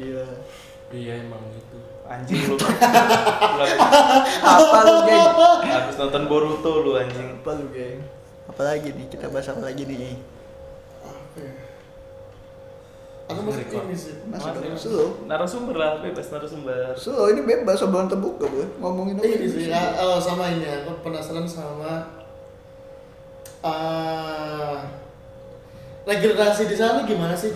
[0.00, 0.24] Gila.
[0.88, 1.76] Iya emang gitu.
[2.08, 2.56] Anjing lu.
[4.56, 5.30] Apa lu geng?
[5.66, 7.44] Habis nonton Boruto lu anjing.
[7.44, 8.00] Apa lu geng?
[8.46, 10.16] Apalagi nih kita bahas apa lagi nih?
[13.26, 14.14] Aku masih ini sih.
[14.30, 15.08] Masih dong, slow.
[15.26, 16.94] Narasumber lah, bebas narasumber.
[16.94, 18.62] So ini bebas obrolan terbuka boy.
[18.78, 19.50] Ngomongin apa ini?
[19.50, 20.62] gitu sih ya, oh, sama ini.
[20.62, 22.06] Aku penasaran sama
[23.66, 24.78] ah
[26.06, 27.50] regenerasi di sana gimana sih?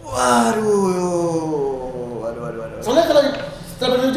[0.00, 0.64] Waduh,
[2.24, 2.80] waduh, waduh, waduh.
[2.80, 3.22] Soalnya kalau
[3.68, 3.92] stand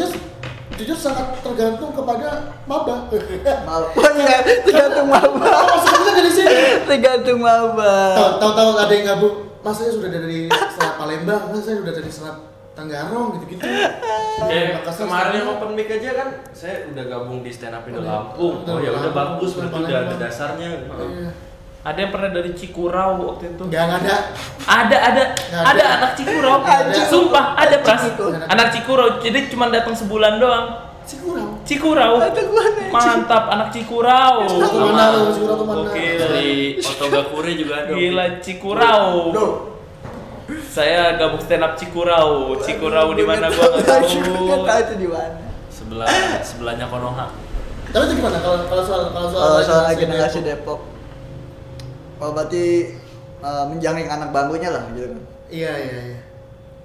[0.76, 2.28] jujur, sangat tergantung kepada
[2.64, 3.08] maba.
[3.08, 5.48] Oh iya, tergantung maba.
[5.66, 6.54] Maksudnya dari sini.
[6.84, 7.94] Tergantung maba.
[8.14, 9.36] Tahu tahu tahu ada yang gabung.
[9.58, 12.38] Mas saya sudah dari Selat Palembang, mas saya sudah dari Selat
[12.72, 13.64] Tanggarong gitu-gitu.
[14.46, 17.98] Eh, Makassar, kemarin Selat- open mic aja kan saya udah gabung di stand up Indo
[17.98, 18.12] Oh, iya.
[18.12, 18.54] Lampung.
[18.62, 20.68] Oh ya udah bagus berarti udah ada dasarnya.
[20.86, 21.30] Iya.
[21.86, 23.62] Ada yang pernah dari Cikurau waktu itu.
[23.70, 24.16] Nggak ada.
[24.66, 25.84] Ada ada Nggak ada ada.
[26.02, 26.58] anak Cikurau.
[26.58, 26.98] Ada.
[27.06, 28.02] Sumpah ada pras.
[28.10, 28.42] Cikurau.
[28.50, 29.08] Anak Cikurau.
[29.22, 30.66] Jadi cuma datang sebulan doang.
[31.62, 32.18] Cikurau.
[32.18, 32.90] Ada gua nih.
[32.90, 34.50] Mantap anak Cikurau.
[34.50, 35.30] Cikurau mana lu?
[35.30, 35.80] Cikurau tuh mana?
[35.86, 36.06] Oke.
[36.18, 36.50] Dari
[36.82, 37.90] Otogakure juga ada.
[37.94, 39.06] Gila Cikurau.
[39.30, 39.46] Bro,
[40.66, 42.58] Saya gabung stand up Cikurau.
[42.66, 44.06] Cikurau di mana gua nggak tahu.
[44.42, 45.38] Nggak tahu itu di mana.
[45.70, 46.10] Sebelah
[46.42, 47.30] sebelahnya Konoha.
[47.86, 50.95] tapi itu gimana kalau kalau soal kalau soal Kalau soal generasi generasi Depok?
[52.18, 52.96] Oh berarti
[53.38, 55.20] uh, menjaring anak bangkunya lah gitu kan.
[55.46, 56.18] Iya iya iya.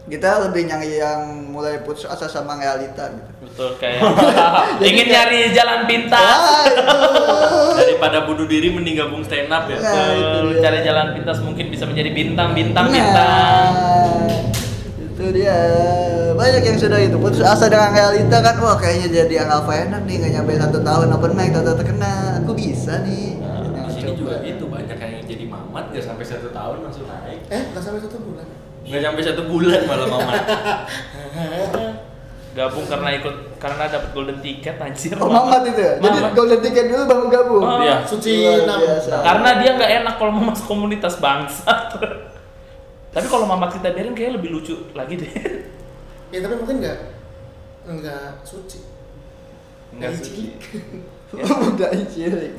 [0.04, 3.32] Kita lebih nyari yang mulai putus asa sama realita gitu.
[3.44, 4.02] Betul kayak
[4.84, 6.20] ingin nyari jalan pintas.
[6.20, 6.84] Ah, itu.
[7.82, 9.78] Daripada bunuh diri mending gabung stand up ya.
[9.78, 10.60] Nah, itu dia.
[10.60, 13.70] cari jalan pintas mungkin bisa menjadi bintang bintang Nah, bintang.
[14.98, 15.58] itu dia
[16.34, 20.02] banyak yang sudah itu putus asa dengan realita kan wah kayaknya jadi yang Alfa enak
[20.02, 23.94] nih nggak nyampe satu tahun open mic tahu terkenal aku bisa nih Nah, Nah, di
[23.94, 24.18] sini coba.
[24.18, 24.91] juga gitu banyak
[25.72, 27.48] mamat nggak sampai satu tahun langsung naik.
[27.48, 28.44] Eh, nggak sampai satu bulan.
[28.84, 30.44] Nggak sampai satu bulan malah mamat.
[32.52, 35.16] Gabung karena ikut karena dapat golden ticket anjir.
[35.16, 36.36] oh mamat itu ya jadi Mamat.
[36.36, 38.04] golden ticket dulu baru gabung Oh, Iya.
[38.04, 38.44] Suci.
[39.08, 41.72] Karena dia nggak enak kalau mau masuk komunitas bangsa.
[43.16, 45.32] Tapi kalau mamat kita biarin kayaknya lebih lucu lagi deh.
[46.36, 46.98] Ya tapi mungkin nggak
[47.88, 48.84] nggak suci.
[49.96, 50.52] Nggak suci.
[51.72, 52.52] udah cilik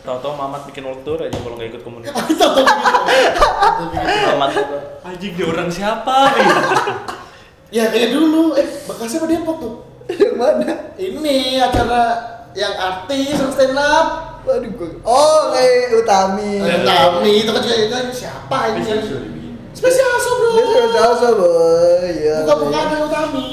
[0.00, 2.14] Tahu-tahu mamat bikin world tour aja kalau nggak ikut komunitas.
[2.14, 2.92] Tahu tahu begitu.
[3.34, 4.26] Tahu begitu.
[4.28, 4.52] Mamat
[5.00, 6.46] Anjing dia orang siapa nih?
[7.68, 9.74] Ya kayak dulu, eh Bekasi apa Depok tuh?
[10.08, 12.16] yang mana Ini acara
[12.56, 14.40] yang artis yang stand up.
[14.40, 18.80] waduh gua oh kayak Utami Eh, Tami itu kan juga itu kan siapa ini?
[18.80, 19.20] Spesial.
[19.70, 20.50] Spesial so bro.
[20.88, 23.48] tahu so boy ya Buka bukaan yang Utami.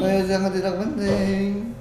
[0.00, 1.76] Eh, sangat tidak penting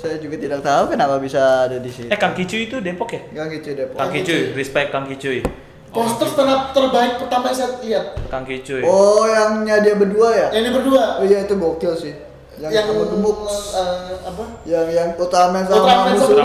[0.00, 3.20] saya juga tidak tahu kenapa bisa ada di sini Eh Kang Kicu itu Depok ya?
[3.36, 5.44] Gak gitu Depok Kang Kicuy, respect Kang Kicuy.
[5.92, 8.04] Poster stand up terbaik pertama yang saya lihat.
[8.32, 8.80] Kang Kicuy.
[8.86, 10.46] Oh, yangnya dia berdua ya?
[10.54, 11.04] Yang ini berdua.
[11.20, 12.14] Oh iya itu gokil sih.
[12.56, 13.36] Yang, Yang sama gemuk.
[13.48, 14.44] eh, apa?
[14.64, 16.44] Yang yang Ultraman sama Ultraman sama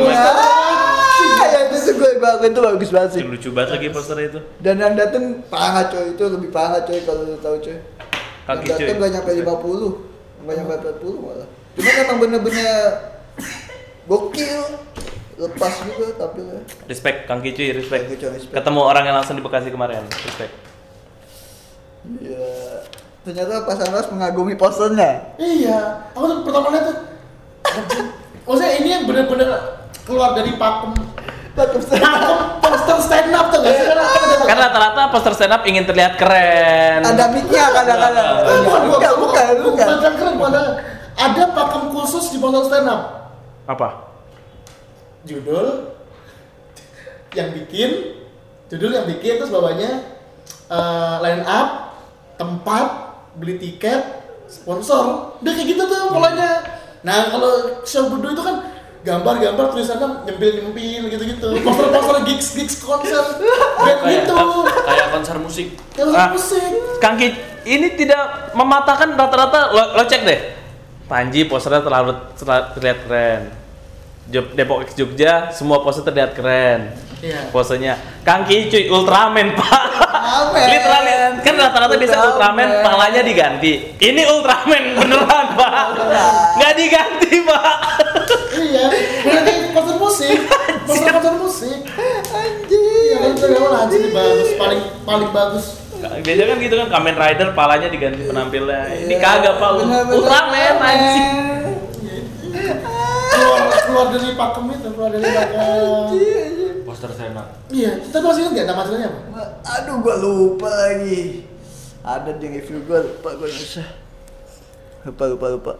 [1.46, 3.22] ya itu tuh gue gue itu bagus banget sih.
[3.24, 4.40] Itu lucu banget lagi poster itu.
[4.60, 7.78] Dan yang dateng pangat coy, itu lebih pangat coy kalau lu tahu coy.
[8.46, 11.48] Kaki yang dateng gak nyampe 50, gak nyampe 40 malah.
[11.76, 12.72] Cuma emang bener-bener
[14.10, 14.64] gokil.
[15.36, 16.64] Lepas juga tampilnya.
[16.88, 18.08] Respect Kang Kicuy, respect.
[18.08, 18.56] Kang Kicuy, respect.
[18.56, 20.56] Ketemu orang yang langsung di Bekasi kemarin, respect.
[22.24, 22.88] Iya.
[23.26, 25.36] Ternyata Pak Sanras mengagumi posternya.
[25.42, 26.98] Iya, aku tuh pertama lihat tuh.
[28.46, 29.50] Maksudnya ini yang bener-bener
[30.06, 30.94] keluar dari pakem
[31.56, 31.80] Pakem
[32.60, 33.88] poster stand up tuh gak sih?
[34.44, 37.00] Kan rata-rata poster stand up ingin terlihat keren.
[37.00, 38.36] Ada mic-nya kadang-kadang.
[38.44, 39.88] Bukan, bukan, Bukan, bukan, bukan.
[39.88, 40.52] bukan keren, bukan.
[41.16, 43.15] Ada pakem khusus di poster stand up.
[43.66, 44.14] Apa?
[45.26, 45.90] Judul
[47.34, 48.22] yang bikin,
[48.70, 50.06] judul yang bikin terus bawahnya
[50.70, 51.98] eh, line up,
[52.38, 52.88] tempat,
[53.36, 54.02] beli tiket,
[54.46, 55.36] sponsor.
[55.42, 56.62] Udah kayak gitu tuh polanya.
[57.02, 57.52] Nah kalau
[57.84, 58.66] show Budu itu kan
[59.06, 61.48] gambar-gambar tulisannya nyempil-nyempil gitu-gitu.
[61.62, 63.22] Poster-poster gigs gigs konser.
[63.78, 64.38] Kayak Kayak gitu.
[64.66, 65.68] kayak konser musik.
[65.94, 66.30] Kayak Ah.
[66.34, 66.66] musik.
[66.98, 67.30] Kang Ki,
[67.66, 70.40] ini tidak mematahkan rata-rata lo, lo cek deh.
[71.06, 73.42] Panji posternya terlalu terla- terlihat keren.
[74.26, 76.98] Depok X Jogja semua poster terlihat keren.
[77.22, 77.54] Iya.
[77.54, 77.94] Posenya
[78.26, 79.86] Kang Ki cuy Ultraman pak.
[80.50, 80.66] Ultraman.
[80.74, 81.14] Literally
[81.46, 82.82] kan rata-rata bisa Ultraman.
[82.82, 83.94] Palanya diganti.
[83.96, 85.86] Ini Ultraman beneran pak.
[86.58, 87.76] Nggak diganti pak.
[88.58, 88.86] Iya.
[89.22, 90.38] Berarti poster musik.
[90.90, 91.80] Poster poster musik.
[92.66, 95.85] Iya kan dari awal anjir bagus paling paling bagus.
[96.22, 98.80] Biasanya kan gitu kan Kamen Rider palanya diganti penampilnya.
[98.94, 99.70] Ini Iya, kagak pak.
[100.14, 101.28] Ultraman anjing.
[103.36, 106.08] Keluar keluar dari pakem itu keluar dari pakem.
[106.86, 107.48] Poster up.
[107.74, 107.92] Iya.
[108.00, 109.44] Kita masih ingat nggak nama acaranya apa?
[109.82, 111.44] Aduh gua lupa lagi.
[112.06, 113.88] Ada di review gua lupa gua usah.
[115.04, 115.74] Lupa lupa lupa.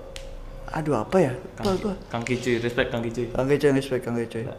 [0.74, 1.32] Aduh apa ya?
[1.38, 1.96] Lupa Kang, gua.
[2.10, 3.30] Kang Kicuy, respect Kang Kicuy.
[3.32, 4.50] Kang Gecoy respect Kang Gecoy.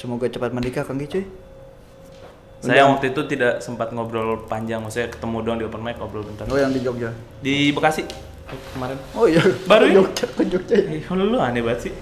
[0.00, 1.43] Semoga cepat menikah Kang Gecoy.
[2.64, 2.96] Saya Udah.
[2.96, 6.48] waktu itu tidak sempat ngobrol panjang, maksudnya ketemu doang di open mic ngobrol bentar.
[6.48, 7.12] Oh yang di Jogja.
[7.44, 8.08] Di Bekasi
[8.72, 8.96] kemarin.
[9.12, 9.44] Oh iya.
[9.68, 9.96] Baru Ke ini?
[10.00, 10.76] Jogja ke Jogja.
[10.80, 11.92] Eh, lu, lu aneh banget sih.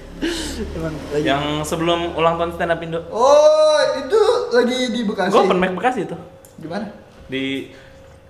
[0.78, 1.26] Emang lagi.
[1.26, 3.02] Yang sebelum ulang tahun stand up Indo.
[3.10, 4.22] Oh itu
[4.54, 5.34] lagi di Bekasi.
[5.34, 6.14] Gue open mic Bekasi itu.
[6.54, 6.86] Di mana?
[7.26, 7.74] Di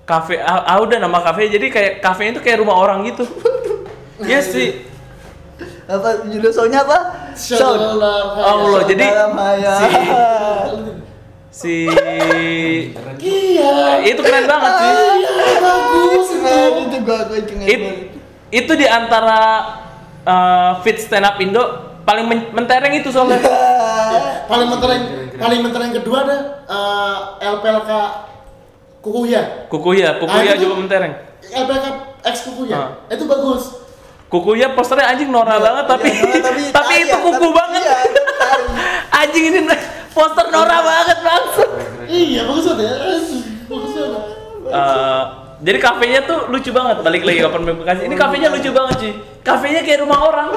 [0.02, 3.22] kafe ah, ah, udah nama kafe jadi kayak kafenya itu kayak rumah orang gitu
[4.26, 4.82] Iya sih
[5.86, 6.98] Apa judul songnya apa?
[7.38, 8.02] Sound.
[8.02, 9.04] Allah jadi
[9.78, 9.86] si
[11.52, 11.84] si
[13.14, 14.00] Iya.
[14.02, 14.92] itu keren banget sih
[15.60, 16.42] Bagus itu.
[16.42, 17.96] Keren itu gua inget It- banget.
[18.50, 19.40] itu di antara
[20.22, 21.62] uh, fit stand up Indo
[22.02, 23.38] paling men- mentereng itu soalnya
[24.42, 25.02] Paling mentereng,
[25.34, 26.36] paling mentereng kedua ada
[26.66, 27.90] eh, LPLK
[29.00, 29.66] Kukuya.
[29.66, 31.12] kukuya kukuya Ah, itu- juga mentereng
[31.44, 31.86] LPLK
[32.22, 32.74] X Kukuya.
[32.74, 32.88] Ah.
[33.08, 33.82] Itu bagus.
[34.26, 37.82] kukuya posternya anjing norak banget tapi Iya, tapi tapi tai itu ya, kuku tapi- banget
[37.82, 38.62] iya, tapi
[39.20, 39.60] anjing ini
[40.12, 41.70] poster norak banget bangsat
[42.02, 42.94] Iya, bagus banget ya.
[43.66, 44.24] Bagus banget.
[44.62, 45.22] Eh,
[45.62, 46.96] jadi kafenya tuh lucu banget.
[47.00, 48.00] Balik lagi ke open mic Bekasi.
[48.04, 50.48] Ini kafenya lucu banget sih kafenya kayak rumah orang.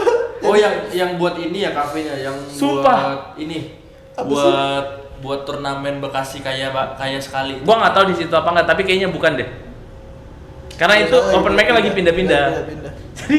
[0.46, 2.18] Oh yang yang buat ini ya kafenya.
[2.18, 2.98] Yang Sumpah.
[2.98, 3.78] buat ini.
[4.16, 4.86] Apa buat
[5.24, 7.64] buat turnamen Bekasi kayak kayak sekali.
[7.64, 9.50] gua nggak tahu di situ apa nggak tapi kayaknya bukan deh.
[10.76, 12.46] Karena Iya, itu soalnya open mic lagi pindah-pindah.
[12.52, 12.94] Pindah-pindah.
[13.26, 13.38] jadi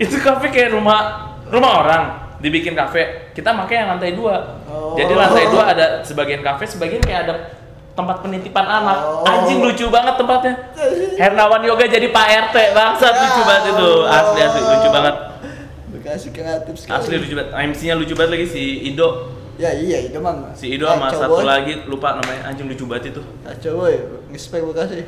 [0.00, 1.00] itu kafe kayak rumah
[1.50, 2.04] rumah orang.
[2.40, 4.96] Dibikin kafe kita pakai yang lantai dua Oh.
[4.96, 7.34] jadi lantai dua ada sebagian kafe sebagian kayak ada
[7.92, 9.22] tempat penitipan anak Oh.
[9.22, 10.52] anjing lucu banget tempatnya
[11.20, 15.16] Hernawan Yoga jadi Pak RT bangsat lucu banget itu asli asli lucu banget
[15.88, 16.96] Bekasi kreatif sekali.
[16.96, 19.08] asli lucu banget MC-nya lucu banget lagi si Ido
[19.56, 20.52] Ya iya itu mah.
[20.52, 21.44] si Ido sama Kacau, satu boy.
[21.44, 23.94] lagi lupa namanya anjing lucu banget itu Kacau boy,
[24.28, 25.00] respect Bekasi.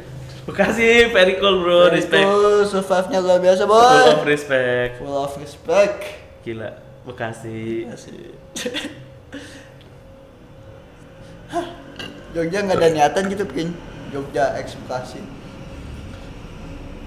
[0.44, 3.76] Bekasi very cool bro respect Itu survive-nya luar biasa boy.
[3.78, 5.96] full of respect Full of respect.
[6.40, 7.88] gila Bekasi.
[7.88, 8.16] Bekasi.
[11.48, 11.64] Hah,
[12.36, 13.72] Jogja nggak ada niatan gitu bikin
[14.12, 15.20] Jogja X Bekasi.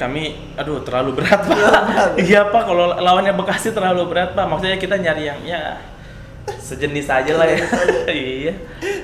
[0.01, 1.53] kami aduh terlalu berat pak.
[1.53, 2.17] Berat.
[2.17, 4.49] iya pak kalau lawannya Bekasi terlalu berat pak.
[4.49, 5.77] Maksudnya kita nyari yang ya
[6.57, 7.61] sejenis aja lah ya.
[8.09, 8.53] Iya.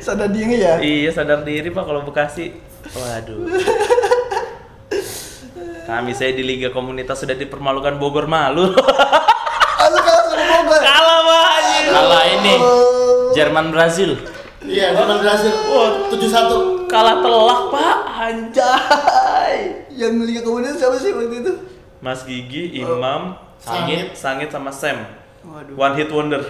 [0.02, 0.82] Sadar diri ya.
[0.82, 2.58] iya sadar diri pak kalau Bekasi.
[2.90, 3.46] Waduh.
[5.86, 8.74] Kami saya di Liga Komunitas sudah dipermalukan Bogor malu
[9.78, 10.82] Aduh kalah sama Bogor.
[10.82, 11.87] kalah pak anjing.
[11.98, 13.34] Kalah ini Oh.
[13.34, 14.14] Jerman Brazil.
[14.62, 15.50] Iya, zaman berhasil.
[15.74, 16.86] Wah, 7-1.
[16.86, 19.56] kalah telak pak anjay.
[19.92, 21.52] Yang Liga Komunitas siapa sih waktu itu?
[22.00, 24.14] Mas Gigi Imam Sangit.
[24.14, 25.10] Sangit sama Sam
[25.42, 25.74] Waduh.
[25.74, 26.42] one hit wonder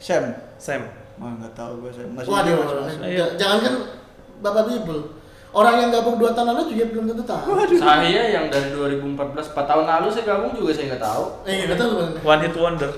[0.00, 0.32] Sam.
[0.56, 2.08] Sam Wah nggak tahu gue Sam.
[2.16, 2.56] Masih Waduh.
[3.04, 3.24] Ayo.
[3.36, 3.74] jangan kan
[4.40, 5.12] Bapak Bibel.
[5.52, 7.52] Orang yang gabung dua tahun lalu juga belum tentu tahu.
[7.76, 9.12] Saya yang dari 2014
[9.52, 11.24] 4 tahun lalu saya gabung juga saya nggak tahu.
[11.44, 12.10] Eh, betul betul.
[12.24, 12.90] one hit wonder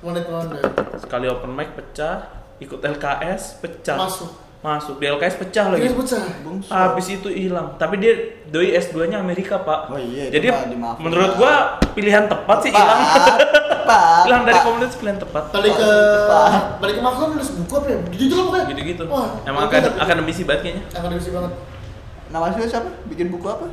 [0.00, 0.60] Monet Wonder.
[0.96, 2.24] sekali open mic pecah
[2.56, 4.30] ikut LKS pecah Masuk.
[4.60, 6.20] masuk di LKS pecah lagi pecah.
[6.42, 6.68] Bungsu.
[6.68, 8.12] habis itu hilang tapi dia
[8.46, 10.52] doi S2 nya Amerika pak Oh iya, jadi
[10.96, 13.36] menurut gua pilihan tepat sih hilang Tepat,
[13.82, 14.66] tepat, hilang dari tepat.
[14.66, 16.50] komunitas pilihan tepat Balik ke Tepat.
[16.78, 17.98] balik ke Makson nulis buku apa ya?
[18.10, 18.64] Gitu lah pokoknya.
[18.68, 21.52] gitu-gitu Wah, emang akan tapi- akademisi banget kayaknya Akademisi banget.
[22.28, 22.88] Nama aslinya siapa?
[23.06, 23.66] Bikin buku apa?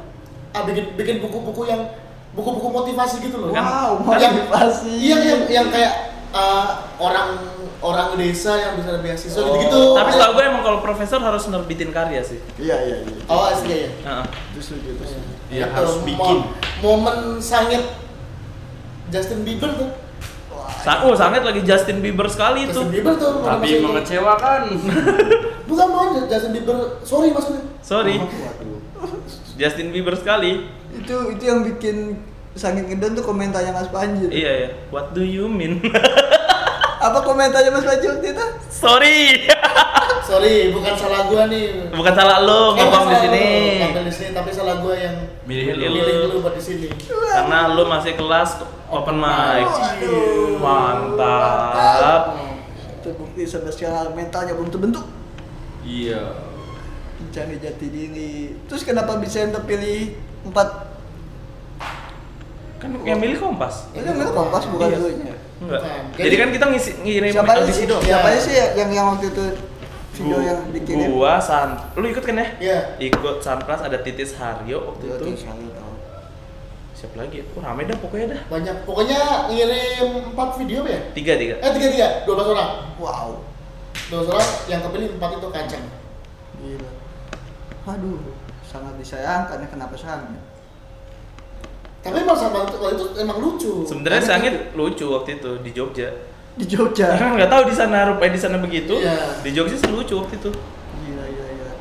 [0.49, 1.82] Ah, bikin bikin buku-buku yang
[2.34, 3.51] buku-buku motivasi gitu loh.
[3.51, 4.89] Kan- Wow, yang motivasi.
[4.89, 5.93] Iya, yang yang kayak
[6.30, 6.67] eh,
[6.97, 7.30] orang
[7.78, 9.53] orang desa yang bisa ada beasiswa Oh.
[9.53, 9.82] gitu-gitu.
[9.93, 13.15] tapi setahu gue emang kalau profesor harus nerbitin karya sih Iya iya iya.
[13.25, 13.89] Oh, asli ya.
[14.01, 14.25] Heeh.
[14.49, 15.03] Itu setuju itu.
[15.05, 15.30] setuju.
[15.47, 16.38] Iya, Itu, harus mo- bikin.
[16.80, 17.84] Momen sangit
[19.07, 19.89] Justin Bieber tuh.
[20.78, 23.39] Sa- oh sangat lagi Justin Bieber sekali itu Justin Bieber tuh.
[23.41, 24.61] Tapi mengecewakan.
[25.69, 27.63] Bukan mau Justin Bieber, sorry maksudnya.
[27.80, 28.80] sorry Waduh.
[29.55, 32.19] Justin Bieber sekali Itu itu yang bikin
[32.58, 34.28] sangat ngedon tuh komentarnya Mas Panji.
[34.28, 35.78] iya ya what do you mean
[36.99, 38.45] Apa komentarnya Mas Panji waktu itu?
[38.68, 39.18] sorry
[40.28, 41.88] Sorry, bukan salah gua nih.
[41.88, 43.45] bukan salah lo Eh, ngomong di sini
[43.80, 45.16] Ngambil di sini, tapi salah gua yang
[45.47, 45.88] Milih lu.
[45.95, 46.91] milih lu buat di sini.
[47.08, 50.60] karena lo masih kelas open mic Waduh.
[50.60, 52.36] mantap
[52.99, 55.08] Terbukti sampai sekarang mentalnya belum terbentuk.
[55.82, 56.36] Iya.
[57.18, 58.36] Mencari jati diri.
[58.68, 60.12] Terus kenapa bisa yang terpilih
[60.43, 60.96] empat?
[62.78, 64.97] Kan yang milih kompas Itu nggak kompas bukan Iya.
[64.97, 65.36] dulunya.
[65.57, 65.82] enggak
[66.13, 67.86] jadi kan kita ngisi ngirim Siapa aja audisi sih?
[67.86, 68.32] doang Siapa Ya.
[68.32, 69.43] aja sih yang yang waktu itu
[70.13, 71.07] video yang dikirim?
[71.11, 72.80] gua san lu ikut kan ya Iya.
[72.99, 75.93] ikut Sunplus ada Titis Haryo waktu Iya, itu saya tahu.
[76.93, 78.75] siapa lagi oh rame dah pokoknya dah Banyak.
[78.84, 80.97] Pokoknya ngirim 4 video ya?
[81.13, 82.69] tiga tiga Eh, tiga tiga, 12 orang.
[82.97, 83.45] Wow.
[84.09, 85.86] 12 orang yang kepilih 4 itu kacang.
[86.57, 86.89] Gila.
[87.88, 90.41] Aduh, sangat disayangkan ya kenapa sangat?
[92.08, 93.74] Tapi emang sama itu kalau itu emang lucu.
[93.84, 96.08] sebenarnya Karena sangit lucu waktu itu di Jogja
[96.53, 97.08] Di Jogja.
[97.14, 99.38] kan nggak tahu di sana rupanya di sana begitu Iya.
[99.39, 100.49] di Jogja sih lucu waktu itu
[100.97, 101.74] Gila, gila, gila.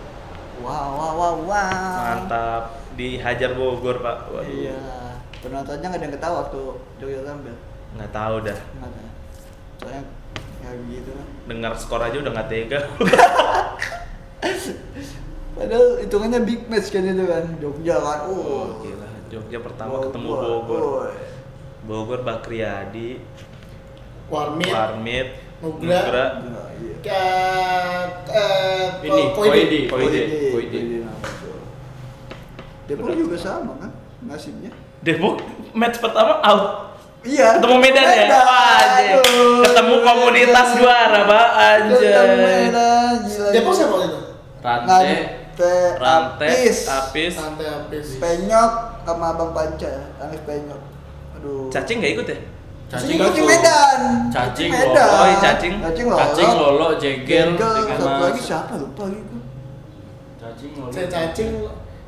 [0.61, 1.97] Wow, wow, wow, wow.
[2.05, 2.63] mantap
[2.93, 4.45] dihajar Bogor pak Waduh.
[4.47, 4.79] Iya.
[5.39, 6.61] Penontonnya nggak ada yang ketawa waktu
[6.97, 7.55] Jogja tampil.
[7.95, 9.03] nggak tahu dah Nggak ada.
[9.77, 10.03] Soalnya
[10.59, 11.27] ya gitu lah.
[11.47, 12.81] dengar skor aja udah nggak tega
[15.57, 17.45] Padahal hitungannya big match kan itu kan.
[17.57, 18.19] Jogja kan.
[18.29, 20.63] Oh, Gila, Jogja pertama ketemu Bogor.
[20.63, 21.11] Bogor.
[21.87, 23.23] Bogor Bakriadi,
[24.27, 25.29] Warmit, Warmit,
[25.63, 26.03] Nugra.
[26.03, 26.27] Nugra.
[26.43, 26.97] Nah, iya.
[27.03, 27.23] ke
[28.35, 29.23] eh, Ini.
[29.35, 31.63] Koide nama tuh.
[32.87, 33.91] Depok juga sama kan
[34.23, 34.71] nasibnya.
[35.03, 35.43] Depok
[35.75, 36.95] match pertama out.
[37.27, 37.59] Iya.
[37.59, 38.27] Ketemu Medan, ya?
[38.31, 39.19] Wah, anjing.
[39.19, 41.49] Aduh, Ketemu komunitas juara, Pak.
[41.59, 41.99] Anjay.
[41.99, 43.49] Ketemu Medan, gila.
[43.51, 44.19] Depok siapa itu?
[44.63, 45.46] Rante.
[45.57, 48.07] Ngante, Rantai, Apis, Apis, Santai habis.
[48.21, 48.73] Penyok
[49.09, 50.81] sama Abang Panca, Angis Penyok.
[51.41, 51.73] Aduh.
[51.73, 52.39] Cacing nggak ikut ya?
[52.87, 53.51] Cacing, Cacing cacing ikut.
[53.57, 54.01] Medan.
[54.29, 54.93] Cacing Medan.
[54.93, 55.17] lolo.
[55.17, 55.75] Oh, cacing.
[55.81, 56.21] Cacing lolo.
[56.21, 58.21] Cacing, lolo, jegel, Jegel, satu mas.
[58.21, 59.37] lagi siapa lupa gitu.
[60.37, 60.91] Cacing, lolo.
[60.93, 61.53] Cacing, cacing,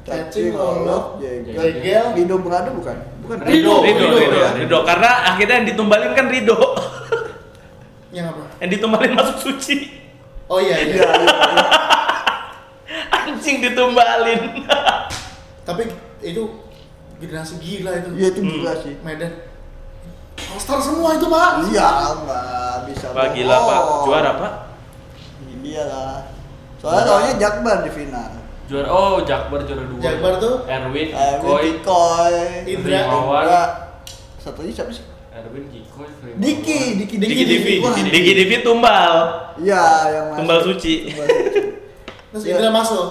[0.04, 2.04] Cacing, lolo, jegel.
[2.12, 2.96] Rido Berada bukan?
[3.24, 3.36] Bukan.
[3.48, 4.50] Rido, Rido, Rido, Rido, ya.
[4.56, 4.78] Rido.
[4.84, 6.56] Karena akhirnya yang ditumbalin kan Rido.
[8.08, 8.42] Yang apa?
[8.60, 9.76] yang ditumbalin masuk suci.
[10.48, 11.04] Oh iya Iya, iya.
[11.04, 12.07] iya, iya.
[13.10, 14.64] Anjing ditumbalin.
[15.62, 15.82] Tapi
[16.20, 16.42] itu
[17.18, 18.08] generasi gila itu.
[18.14, 18.52] Iya itu Hmm.
[18.54, 18.94] gila sih.
[19.00, 19.32] Medan.
[20.48, 21.50] All-star semua itu, Pak.
[21.68, 23.06] Iya, nggak bisa.
[23.10, 24.52] Wah gila Pak, juara Pak.
[25.60, 26.24] Iya lah.
[26.78, 28.30] Soalnya tahunya Jakbar di final.
[28.64, 30.00] Juara, oh Jakbar juara dua.
[30.00, 30.54] Jakbar tuh?
[30.64, 31.68] Erwin, Eh, Koi,
[32.64, 33.00] Indra.
[33.04, 33.60] Indra.
[34.38, 35.04] Satu lagi siapa sih?
[35.28, 36.38] Erwin, Primawan.
[36.38, 39.12] Diki, Diki, Diki Divi, Wah, Diki Divi tumbal.
[39.60, 40.26] Iya, yang.
[40.38, 41.12] Tumbal suci.
[42.32, 42.54] Terus Iya.
[42.60, 43.06] Indra masuk.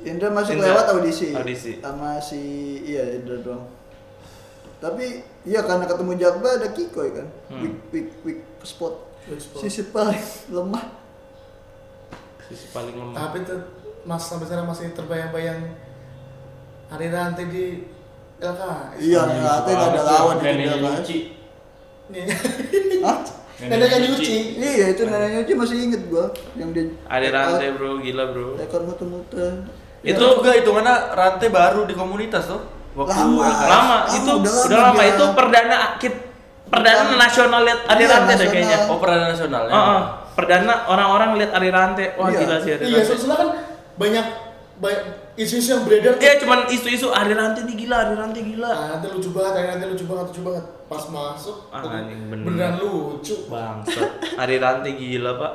[0.00, 0.66] Indra masuk Indra.
[0.72, 1.28] lewat audisi.
[1.32, 1.72] Audisi.
[1.80, 2.40] Sama si
[2.84, 3.64] iya Indra doang.
[4.80, 7.26] Tapi iya karena ketemu Jakbar ada Kikoy kan.
[7.52, 7.60] Hmm.
[7.64, 8.96] Weak weak weak spot.
[9.28, 9.60] Weak spot.
[9.60, 10.84] Sisi paling lemah.
[12.48, 13.14] Sisi paling lemah.
[13.16, 13.60] Tapi tuh
[14.08, 15.60] Mas sampai sekarang masih terbayang-bayang
[16.88, 17.64] hari rantai di
[18.40, 18.96] LKS.
[19.04, 20.64] Iya, nggak ada lawan di.
[20.64, 21.18] Nyuci.
[22.08, 22.24] Nih.
[23.04, 23.20] Hah?
[23.62, 24.36] Neneknya nyuci.
[24.56, 28.56] Iya, itu neneknya dia masih inget gua yang dia Ada rantai bro, gila bro.
[28.56, 29.52] Ekor muter-muter.
[30.00, 32.60] Itu- Itu juga hitungannya rantai baru di komunitas tuh.
[32.90, 33.44] Waktu Lama.
[33.44, 35.10] Lama, Lama, itu udah udah, lama lama dia.
[35.10, 36.14] itu perdana kit
[36.66, 37.16] perdana Iya.
[37.16, 38.78] nasional lihat Ari Iya, Rante deh kayaknya.
[38.88, 39.72] Oh, perdana nasional ya.
[39.72, 40.00] Oh.
[40.30, 42.06] perdana orang-orang lihat Ari Rante.
[42.14, 42.38] Wah Iya.
[42.40, 43.48] gila sih Ari Iya, soalnya kan
[43.94, 44.26] banyak
[44.80, 45.02] banyak
[45.36, 46.16] isu-isu yang beredar.
[46.16, 48.70] Iya cuman isu-isu Ari Rante nih gila, Ari Rante gila.
[48.72, 50.64] Ah, nanti lucu banget, ah, nanti lucu banget, lucu banget.
[50.88, 52.44] Pas masuk, Ah, tuh, anjing, bener.
[52.48, 53.34] beneran lucu.
[53.46, 54.10] Bangsat.
[54.40, 55.52] Ari Rante gila, Pak.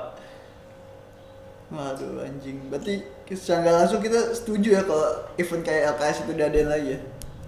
[1.66, 2.70] Waduh anjing.
[2.70, 3.02] Berarti
[3.34, 7.00] secara nggak langsung kita setuju ya kalau event kayak LKS itu diadain lagi ya.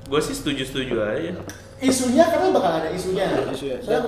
[0.09, 1.31] Gue sih setuju-setuju aja.
[1.77, 3.29] Isunya karena bakal ada isunya.
[3.53, 3.77] Isunya.
[3.77, 4.01] Saya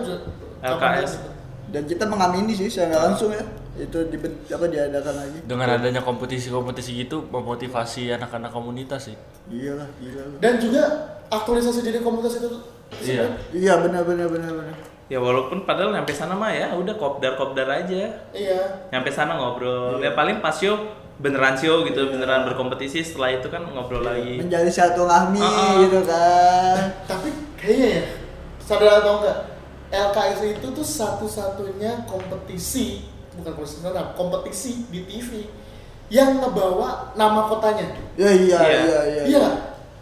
[0.65, 1.21] LKS.
[1.69, 3.45] Dan kita mengamini sih secara nggak langsung ya.
[3.79, 4.17] Itu di
[4.51, 5.37] apa diadakan lagi.
[5.47, 9.15] Dengan adanya kompetisi-kompetisi gitu memotivasi anak-anak komunitas sih.
[9.47, 10.23] Iyalah, gila.
[10.43, 10.83] Dan juga
[11.31, 12.49] aktualisasi jadi komunitas itu
[12.89, 13.25] Iya.
[13.53, 14.75] Iya benar benar benar benar.
[15.09, 18.25] Ya walaupun padahal nyampe sana mah ya udah kopdar-kopdar aja.
[18.33, 18.61] Iya.
[18.93, 20.01] Nyampe sana ngobrol.
[20.01, 20.77] Ya paling pas show
[21.19, 24.39] beneran show gitu, beneran berkompetisi setelah itu kan ngobrol lagi.
[24.39, 25.71] Menjadi satu lahmi Ah, ah.
[25.83, 26.75] gitu kan.
[27.05, 28.03] Tapi kayaknya ya,
[28.63, 29.37] sadar atau enggak,
[29.91, 33.03] LKS itu tuh satu-satunya kompetisi,
[33.39, 35.29] bukan kompetisi stand kompetisi di TV
[36.07, 37.85] yang ngebawa nama kotanya.
[38.13, 38.79] Ya iya Iya.
[38.79, 39.23] iya iya.
[39.25, 39.57] Iya nggak?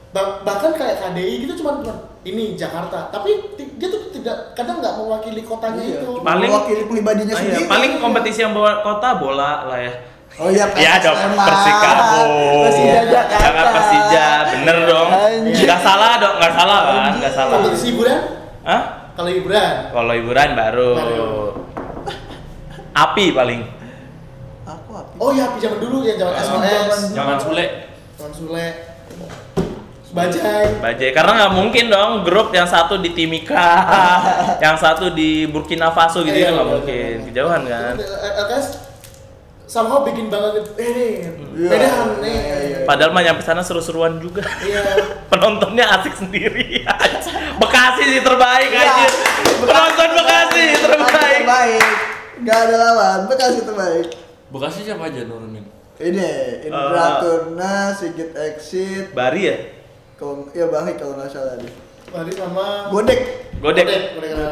[0.10, 4.96] Ba- bahkan kayak KDI gitu cuma cuma ini Jakarta, tapi dia tuh tidak kadang nggak
[4.98, 6.10] mewakili kotanya Iya, itu.
[6.20, 7.68] Paling- mewakili pribadinya Ah, iya, sendiri.
[7.68, 9.94] paling kompetisi yang bawa kota bola lah ya.
[10.38, 11.16] Oh iya, Ya dong.
[11.16, 12.22] Persikabo.
[12.64, 13.42] Persija Jakarta.
[13.42, 15.10] Jangan Persija, bener dong.
[15.10, 15.66] Anjir.
[15.66, 17.54] Nggak salah dong, nggak salah kan, nggak salah.
[17.54, 18.20] Kompetisi hiburan?
[18.64, 18.82] Hah?
[19.12, 20.90] Kalau hiburan, Kalau hiburan baru.
[20.94, 21.32] Baru.
[22.98, 23.62] Api paling.
[24.66, 25.14] Aku apa?
[25.16, 27.66] oh iya zaman dulu ya zaman SOS, Jangan Sule.
[28.18, 28.68] zaman Sule,
[30.08, 30.82] Bajai.
[30.82, 33.70] Bajai karena nggak mungkin dong grup yang satu di Timika,
[34.66, 37.26] yang satu di Burkina Faso gitu Iya, kan nggak iya, mungkin, iya.
[37.30, 37.94] kejauhan kan.
[38.40, 38.68] LKS
[39.68, 40.72] somehow bikin banget gitu.
[40.80, 41.12] Eh nih,
[41.54, 41.70] Iya,
[42.24, 42.78] iya, iya.
[42.84, 44.42] Padahal mah nyampe sana seru-seruan juga.
[44.58, 44.82] Iya.
[45.32, 46.82] Penontonnya asik sendiri.
[47.62, 48.82] Bekasi sih terbaik Iya.
[48.84, 49.12] anjir.
[49.60, 51.40] Penonton Bekasi terbaik.
[51.46, 52.17] Terbaik.
[52.46, 54.08] Gak ada lawan, Bekasi terbaik.
[54.48, 55.66] Bekasi siapa aja nurunin?
[55.98, 56.30] Ini
[56.70, 57.14] Indra Eh.
[57.20, 59.58] Turna, Sigit Exit, Bari ya?
[60.14, 61.74] kalau ya Bang kalau nggak salah deh.
[62.08, 63.20] Tadi sama Godek.
[63.60, 63.86] Godek.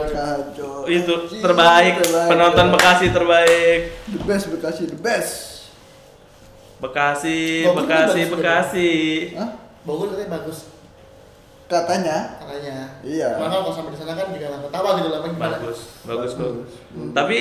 [0.09, 0.85] Kacau.
[0.85, 1.93] Itu Anjing, terbaik.
[2.03, 2.65] Penonton.
[2.73, 3.79] Bekasi terbaik.
[4.09, 5.33] The best Bekasi, the best.
[6.75, 8.91] Bekasi, Bogor Bekasi, juga bagus Bekasi.
[9.39, 9.49] Hah?
[9.85, 10.57] Bogor katanya bagus
[11.65, 12.17] Katanya.
[12.41, 12.77] katanya.
[13.01, 13.29] Iya.
[13.41, 15.55] Makanya kalau sampai di sana kan juga ketawa gitu lah gimana.
[15.57, 16.71] Bagus, bagus, bagus.
[16.93, 17.09] Hmm.
[17.15, 17.37] Tapi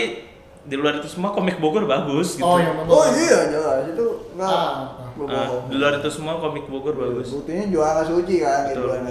[0.65, 2.43] di luar itu semua komik Bogor bagus gitu.
[2.43, 2.73] Oh yang.
[2.83, 4.97] Oh iya jelas itu nggak Ah.
[4.97, 5.62] Ah, berbohong.
[5.69, 7.31] di luar itu semua komik Bogor bagus.
[7.31, 9.05] Buktinya juara suci kan gitu kan.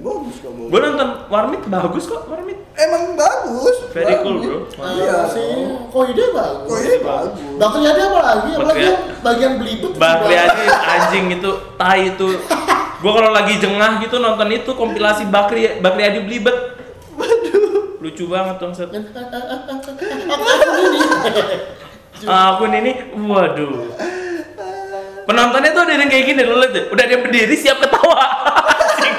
[0.00, 0.70] Bagus kok Bogor.
[0.70, 2.58] Gue nonton Warmit bagus kok Warmit.
[2.74, 3.76] Emang bagus.
[3.90, 4.58] Very cool, bro.
[4.76, 5.16] Ah, Iya.
[5.28, 5.42] si
[5.88, 6.68] Koide bagus.
[6.68, 7.38] Kok ini bagus.
[7.54, 8.50] Dokter Yadi apa lagi?
[8.50, 9.92] Apalagi Bakri- yang bagian belibet.
[9.96, 10.34] Bakri.
[10.36, 12.28] Adi anjing itu tai itu.
[12.96, 16.56] Gue kalau lagi jengah gitu nonton itu kompilasi Bakri Bakri Adi Blibet.
[17.98, 18.92] Lucu banget dong set.
[21.24, 21.56] Aku ini.
[22.24, 22.92] Akun ini,
[23.24, 23.90] waduh.
[25.24, 26.92] Penontonnya tuh ada yang kayak gini, lo lihat.
[26.92, 28.24] Udah dia berdiri siap ketawa.
[28.76, 29.16] Anjing.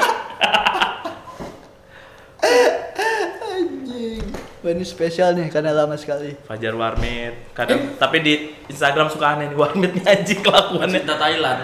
[3.42, 4.22] Anjing.
[4.62, 6.38] Wah ini spesial nih karena lama sekali.
[6.46, 7.54] Fajar Warmit.
[7.58, 8.34] Kadang tapi di
[8.70, 11.02] Instagram suka aneh nih Warmit nih anjing kelakuannya.
[11.02, 11.60] Cinta Thailand.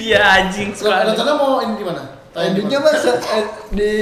[0.00, 1.16] Iya anjing suka aneh.
[1.16, 2.02] Rencana mau ini di mana?
[2.36, 3.92] Mas eh, di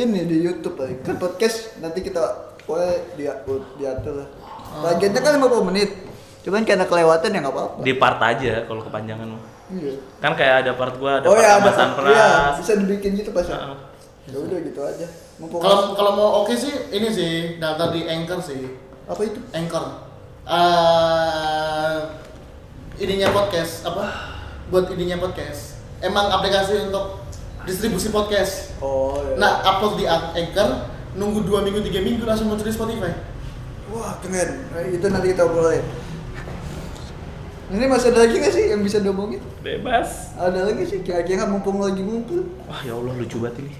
[0.00, 0.96] ini di YouTube lagi.
[1.04, 3.36] Kan podcast nanti kita boleh dia
[3.76, 4.28] diatur lah.
[4.82, 5.90] Bagiannya kan 50 menit.
[6.44, 7.80] Cuman karena kelewatan ya nggak apa-apa.
[7.80, 9.42] Di part aja kalau kepanjangan mah.
[9.72, 9.96] Iya.
[10.20, 11.72] Kan kayak ada part gua, ada Oh part ya sama ada.
[11.72, 12.10] Sanpras.
[12.12, 12.28] Iya,
[12.60, 13.48] bisa dibikin gitu pas.
[13.48, 13.56] ya?
[13.56, 13.78] Heeh.
[14.24, 15.06] Ya udah gitu aja.
[15.36, 18.80] Kalau kalau mau oke sih ini sih daftar di Anchor sih.
[19.04, 19.36] apa itu?
[19.52, 19.84] Anchor.
[20.48, 21.96] Eh
[23.00, 24.04] ininya podcast apa?
[24.72, 25.76] Buat ininya podcast.
[26.00, 27.24] Emang aplikasi untuk
[27.64, 28.76] distribusi podcast.
[28.80, 29.40] Oh iya.
[29.40, 33.12] Nah, upload di Anchor, nunggu 2 minggu 3 minggu langsung muncul di Spotify.
[33.94, 34.50] Wah keren.
[34.74, 35.86] Eh, itu nanti kita obrolin.
[37.70, 39.40] Ini masih ada lagi nggak sih yang bisa diomongin?
[39.62, 40.34] Bebas.
[40.34, 42.42] Ada lagi sih kira-kira mumpung lagi ngumpul.
[42.66, 43.72] Wah ya Allah lucu banget ini.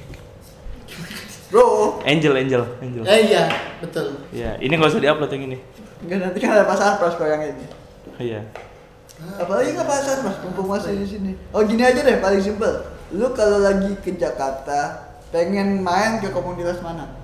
[1.50, 3.02] Bro, Angel, Angel, Angel.
[3.06, 3.46] Eh iya,
[3.78, 4.26] betul.
[4.34, 5.58] Iya, ini nggak usah diupload yang ini.
[6.02, 7.66] enggak nanti kan ada pasangan pras kok yang ini.
[8.18, 8.40] Iya.
[9.38, 11.32] Apalagi nggak pasangan mas, mumpung masih di sini.
[11.54, 12.82] Oh gini aja deh, paling simpel.
[13.14, 17.23] Lu kalau lagi ke Jakarta, pengen main ke komunitas mana?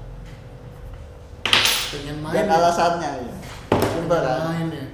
[1.90, 2.34] Pengen main.
[2.34, 2.54] Dan ya.
[2.54, 3.34] alasannya ya.
[3.74, 4.38] Pengen kan?
[4.46, 4.86] main ya.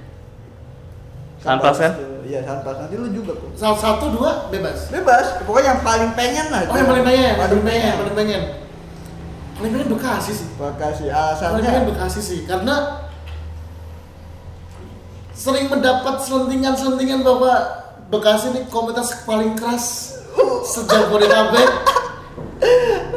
[1.45, 1.57] Kan?
[1.61, 2.17] tuh.
[2.27, 2.75] Iya, Sanpas.
[2.75, 3.55] Nanti lu juga kok.
[3.55, 4.91] Salah satu dua bebas.
[4.91, 6.67] Bebas, pokoknya yang paling pengen lah.
[6.67, 8.41] Oh yang paling pengen, paling Paling pengen, paling pengen.
[9.55, 10.47] Paling pengen Bekasi sih.
[10.59, 11.89] Makasih Paling pengen alasannya.
[11.93, 12.75] Bekasi sih, karena
[15.37, 17.53] sering mendapat selentingan-selentingan bahwa
[18.07, 20.17] Bekasi ini komunitas paling keras
[20.73, 21.69] sejak Bodetabek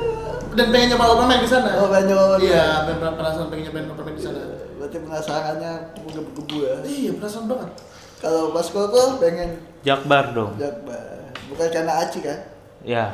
[0.53, 1.71] dan pengen nyoba open mic di sana.
[1.77, 2.35] Oh, pengen nyoba.
[2.39, 4.41] Iya, pengen penasaran pengen nyobain open mic di sana.
[4.77, 6.75] Berarti penasarannya menggebu-gebu ya.
[6.83, 7.71] Iya, penasaran banget.
[8.19, 10.53] Kalau Mas Koko pengen Jakbar dong.
[10.57, 11.33] Jakbar.
[11.47, 12.39] Bukan karena Aci kan?
[12.81, 13.05] Ya,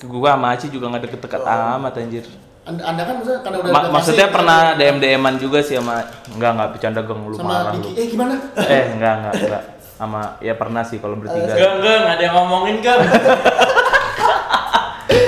[0.00, 1.76] gua sama Aci juga nggak deket-deket Oh.
[1.78, 2.26] amat anjir.
[2.62, 6.02] Anda, anda kan maksudnya karena udah Ma- maksudnya kasih- pernah DM DM-an juga sih sama
[6.28, 7.86] enggak enggak bercanda geng lu sama marah Diki.
[7.86, 7.94] lu.
[7.94, 8.34] Eh gimana?
[8.58, 9.62] Eh, enggak enggak enggak.
[9.96, 11.46] Sama ya pernah sih kalau bertiga.
[11.46, 12.98] Enggak, enggak, enggak ada yang ngomongin kan.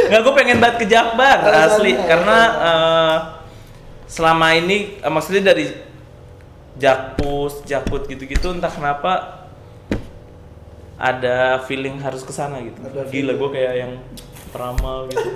[0.08, 3.16] Enggak, gue pengen banget ke Jakbar asli karena eh,
[4.08, 5.68] selama ini eh, maksudnya dari
[6.80, 9.44] Jakpus, Jakput gitu-gitu entah kenapa
[10.98, 12.80] ada feeling harus ke sana gitu.
[12.82, 13.92] Ada Gila gue kayak yang
[14.50, 15.28] peramal gitu.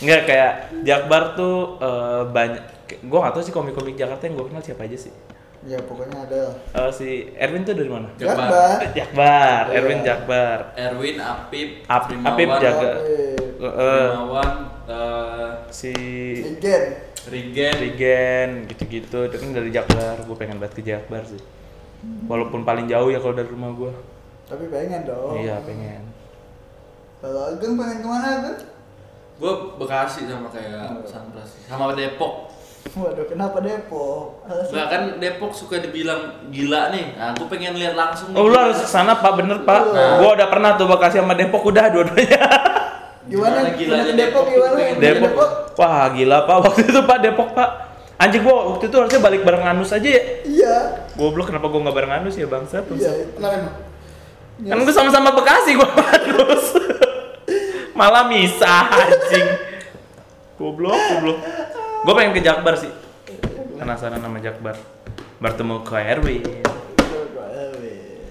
[0.00, 0.52] Enggak kayak
[0.88, 4.96] Jakbar tuh eh, banyak gue gak tahu sih komik-komik Jakarta yang gue kenal siapa aja
[4.98, 5.12] sih.
[5.60, 6.42] Ya pokoknya ada.
[6.72, 8.08] Eh, si Erwin tuh dari mana?
[8.16, 8.80] Jakbar.
[8.96, 9.62] Jakbar.
[9.68, 9.76] Iya.
[9.76, 10.58] Erwin Jakbar.
[10.72, 12.90] Erwin, Apip, Ap- Primawan, Apip jaga.
[12.98, 14.52] Eh, Eh, eh, Primawan,
[14.88, 15.92] eh, si
[16.40, 17.12] Legend.
[17.20, 21.36] Rigen, Regen gitu-gitu itu kan dari Jakbar gue pengen banget ke Jakbar sih
[22.24, 23.92] walaupun paling jauh ya kalau dari rumah gue
[24.48, 25.36] Tapi pengen dong.
[25.36, 26.00] iya pengen
[27.20, 28.58] Kalau Ageng pengen ke mana Ageng?
[29.36, 32.49] gue Bekasi sama kayak Sanpras, sama Depok.
[32.82, 34.42] Waduh, kenapa Depok?
[34.48, 37.12] Enggak kan Depok suka dibilang gila nih.
[37.12, 38.32] Nah, aku pengen lihat langsung.
[38.32, 40.18] oh lu harus ke sana pak bener pak Nah.
[40.18, 42.40] gue udah pernah tuh Bekasi sama Depok udah dua-duanya
[43.30, 43.70] Gimana?
[43.70, 44.44] Gimana Gimana Depok Depok?
[44.48, 44.78] gimana?
[44.80, 45.32] Gimana Depok
[45.76, 47.68] wah gila pak waktu itu pak Depok pak
[48.16, 50.76] anjing gua waktu itu harusnya balik bareng Anus aja ya Iya.
[51.14, 53.12] goblok kenapa gua nggak bareng Anus ya bangsat Iya.
[53.30, 53.74] Kenapa emang?
[54.60, 56.64] kan gue sama-sama Bekasi gua Anus
[57.98, 59.46] malah misah anjing
[60.54, 61.38] goblok goblok
[62.00, 62.90] gue pengen ke Jakbar sih.
[63.74, 64.76] Penasaran sama Jakbar.
[65.38, 66.42] Bertemu ke Erwin.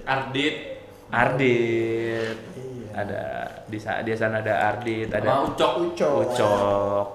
[0.02, 0.54] Ardit,
[1.08, 2.38] Ardit.
[2.50, 2.90] Iya.
[2.92, 3.22] ada
[3.64, 5.72] di sa- di sana ada Ardit sama ada Ucok.
[5.86, 6.14] Ucok.
[6.26, 7.06] Ucok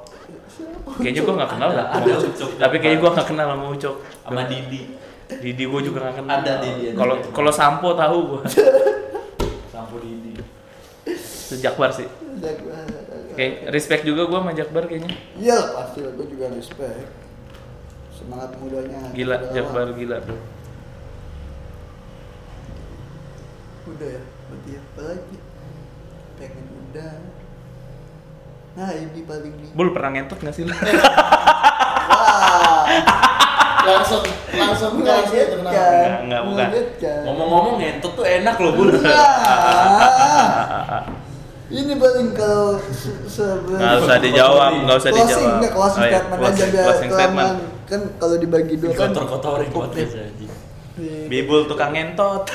[0.96, 1.88] kayaknya gue nggak kenal Ada- lah.
[1.92, 3.96] ada Ucok tapi kayaknya gue nggak kenal sama Ucok.
[4.24, 4.82] Sama Didi.
[5.28, 6.36] Didi gue juga nggak kenal.
[6.40, 8.42] Ada Didi, kalau kalau Sampo tahu gue
[9.68, 10.32] Sampo Didi.
[11.12, 12.08] Itu Jakbar sih.
[12.40, 12.95] Jakbar.
[13.36, 17.12] Oke, respect juga gue sama Jakbar kayaknya Iya lah, pasti gue juga respect.
[18.16, 19.12] Semangat mudanya.
[19.12, 20.40] Gila, Jakbar gila tuh
[23.92, 25.36] Udah ya, berarti apa lagi?
[26.40, 27.28] Pengen udah.
[28.80, 29.76] Nah ini paling nih.
[29.76, 30.72] Bul pernah ngentot gak sih lu?
[30.72, 30.88] Wah.
[33.86, 34.26] langsung
[34.56, 35.76] langsung langsung itu kenapa?
[35.76, 36.72] Enggak, enggak, bukan.
[37.28, 38.96] Ngomong-ngomong ngentot tuh enak loh bun.
[41.66, 45.56] Ini paling kalau Nggak usah dijawab, nggak usah closing, dijawab.
[45.56, 47.52] enggak closing Oh, iya, statement closing- aja biar closing statement.
[47.86, 49.10] Kan kalau dibagi dua kan
[49.72, 50.26] podcast nih.
[50.26, 50.48] aja.
[50.96, 52.44] Nih, Bibul tukang ngentot.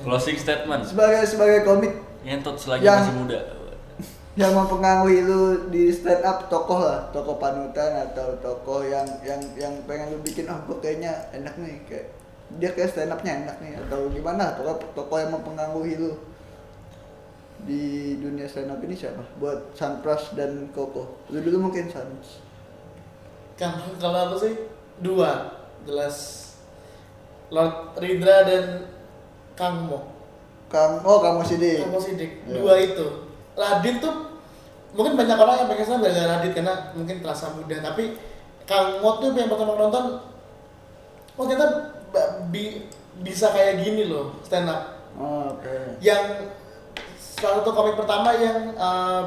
[0.00, 0.82] Closing statement.
[0.84, 3.40] Sebagai sebagai komik Ngentot selagi Yang- masih muda.
[4.34, 9.74] yang mempengaruhi lu di stand up tokoh lah tokoh panutan atau tokoh yang yang yang
[9.82, 12.14] pengen lu bikin ah gua kayaknya enak nih kayak
[12.56, 16.16] dia kayak stand upnya enak nih atau gimana tokoh tokoh yang mempengaruhi lu
[17.68, 22.40] di dunia stand up ini siapa buat Sanpras dan Koko lu dulu mungkin Sans
[23.58, 24.54] Kalau kalau aku sih
[25.02, 25.50] dua
[25.82, 26.48] jelas
[27.50, 28.86] Lord Ridra dan
[29.58, 30.14] Kang Mo.
[30.70, 32.46] Kang oh kamu sih Kang Mo Sidik.
[32.46, 32.62] Iya.
[32.62, 33.06] Dua itu.
[33.58, 34.14] Radit tuh
[34.94, 38.14] mungkin banyak orang yang pengen sama gara-gara Radit karena mungkin terasa muda tapi
[38.62, 40.22] Kang Mo tuh yang pertama nonton
[41.34, 41.97] oh ternyata ba-
[42.48, 42.86] bi-
[43.18, 45.10] bisa kayak gini loh stand up.
[45.14, 45.98] Oh, oke.
[45.98, 46.54] Yang
[47.18, 49.26] salah satu komik pertama yang uh,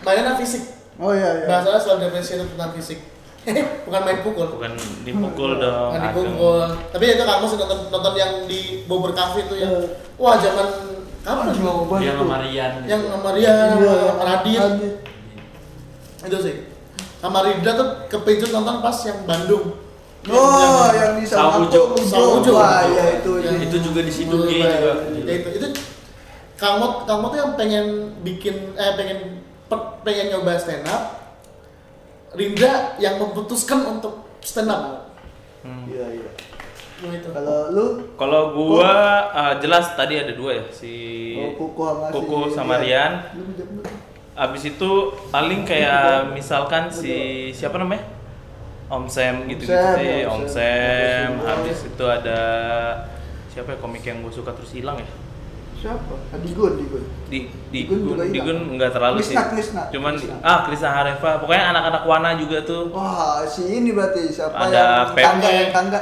[0.00, 0.64] mainnya fisik.
[0.96, 1.46] Oh iya iya.
[1.46, 2.98] Bahasanya selalu depresi itu tentang fisik.
[3.86, 4.46] Bukan main pukul.
[4.50, 4.72] Bukan
[5.02, 5.90] dipukul dong.
[5.90, 6.60] bukan dipukul
[6.90, 9.88] tapi itu kamu sih nonton nonton yang di Bogor Cafe itu yang Eh.
[10.16, 10.66] wah zaman
[11.20, 12.72] kapan sih Jawaban Yang sama Rian.
[12.84, 14.58] yang sama Rian Iya, sama Radit.
[14.58, 14.94] Radit.
[16.20, 16.56] itu sih.
[17.18, 19.64] Sama Ridra tuh kepincut nonton pas yang Bandung
[20.30, 21.82] oh yang di Samujo.
[21.96, 22.52] Samujo.
[22.52, 24.92] wah iya itu Yang- Itu juga di situ Iya, juga.
[25.24, 25.48] ya itu.
[25.56, 25.66] Itu
[26.58, 27.86] Kang Mot tuh yang pengen
[28.20, 29.18] bikin eh pengen
[29.66, 31.16] pe- pengen nyoba stand up
[32.34, 35.06] Rindra yang memutuskan untuk stand up
[35.58, 35.90] Hmm.
[35.90, 36.30] iya iya.
[37.30, 37.86] Kalau lu?
[38.14, 38.90] Kalau gua
[39.30, 40.90] uh, jelas tadi ada dua ya si
[41.34, 43.12] oh, Kuku sama si Kuku sama Rian.
[44.34, 44.90] Abis itu
[45.30, 47.14] paling kayak misalkan si
[47.50, 48.02] siapa namanya?
[48.88, 50.48] Om Sam gitu gitu Sam, sih, ya, Om Sam.
[50.48, 51.28] Sam.
[51.28, 51.46] Om Sam.
[51.46, 52.40] Habis itu ada
[53.48, 55.08] siapa ya komik yang gue suka terus hilang ya?
[55.78, 58.46] siapa Adigun Adigun Di di Digun juga Gun, di hilang.
[58.66, 59.30] Gun nggak terlalu sih.
[59.30, 59.82] Krisna, Krisna.
[59.88, 60.36] Cuman Krisna.
[60.42, 61.30] ah Krisna Hareva.
[61.38, 62.90] Pokoknya anak-anak Wana juga tuh.
[62.90, 65.24] wah si ini berarti siapa Ada yang Pep.
[65.24, 66.00] tangga yang tangga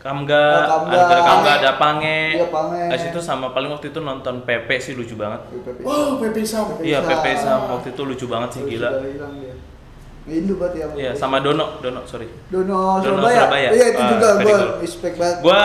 [0.00, 0.96] Kamga, Oh, Kamga.
[0.96, 1.50] ada Kamga, Pange.
[1.58, 2.18] ada Pange.
[2.32, 2.82] Iya, Pange.
[2.88, 5.44] Habis itu sama paling waktu itu nonton Pepe sih lucu banget.
[5.82, 6.88] wow Pepe Sam Pepe.
[6.88, 7.02] Iya.
[7.02, 8.90] Pepe Sam waktu itu lucu banget sih Oh, gila.
[9.02, 9.52] hilang dia
[10.32, 12.30] Indo berarti yang Iya, sama Dono, Dono, sorry.
[12.48, 13.38] Dono, Dono Surabaya.
[13.42, 13.68] Surabaya.
[13.70, 15.36] Iya itu Ah, juga very gue respect banget.
[15.40, 15.60] Gua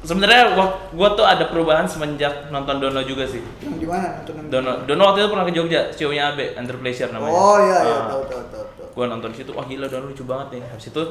[0.00, 3.42] sebenarnya gua, gua tuh ada perubahan semenjak nonton Dono juga sih.
[3.58, 7.10] Yang di mana nonton Dono, Dono waktu itu pernah ke Jogja, show-nya Abe, Under Pleasure
[7.10, 7.34] namanya.
[7.34, 8.88] Oh iya iya Ah, tahu tahu tahu tahu.
[8.94, 10.62] Gua nonton di situ, wah gila Dono lucu banget nih.
[10.68, 11.02] Habis itu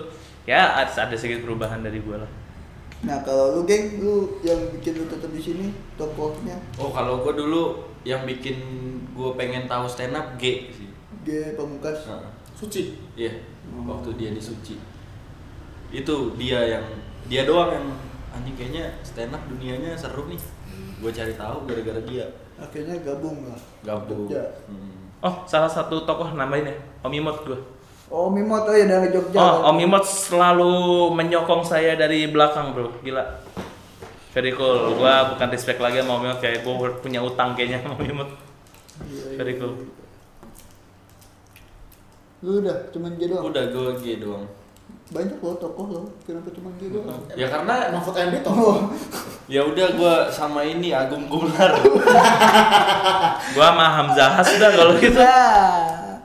[0.44, 2.32] ya ada, ada sedikit perubahan dari gua lah.
[2.98, 7.30] Nah kalau lu geng, lu yang bikin lu tetap di sini tokohnya Oh kalau gue
[7.38, 8.58] dulu yang bikin
[9.14, 10.90] gue pengen tahu stand up G sih.
[11.22, 12.10] G Pamungkas.
[12.10, 12.32] Heeh.
[12.58, 13.38] Suci Iya.
[13.70, 13.86] Hmm.
[13.86, 14.82] Waktu dia di Suci.
[15.94, 16.86] Itu dia yang
[17.30, 17.88] dia doang yang
[18.34, 20.42] anjing kayaknya stand up dunianya seru nih.
[20.98, 22.26] Gue cari tahu gara-gara dia.
[22.58, 23.60] Akhirnya gabung lah.
[23.86, 24.26] Gabung.
[24.26, 24.66] Jogja.
[24.66, 24.98] Hmm.
[25.22, 27.58] Oh, salah satu tokoh nambahin ya, Om Imot gua.
[28.08, 29.38] Oh Mimot oh ya dari Jogja.
[29.38, 33.02] Oh, Om Imot selalu menyokong saya dari belakang, Bro.
[33.02, 33.26] Gila.
[34.34, 34.94] Very cool.
[34.98, 38.30] Gua bukan respect lagi sama Om Imot kayak gua punya utang kayaknya sama Om Imot.
[39.10, 39.62] Iya, iya, Very iya.
[39.62, 39.74] cool.
[42.46, 43.50] Lu udah cuman G doang.
[43.50, 44.46] Udah gue G doang.
[45.10, 46.02] Banyak loh tokoh lo.
[46.22, 47.22] Kenapa cuman G doang?
[47.34, 48.80] Ya karena Mahfud MD toh Oh,
[49.50, 51.74] ya udah gue sama ini Agung Gumelar.
[53.58, 55.18] Gua sama Hamzah sudah kalau gitu.
[55.18, 56.22] Nah,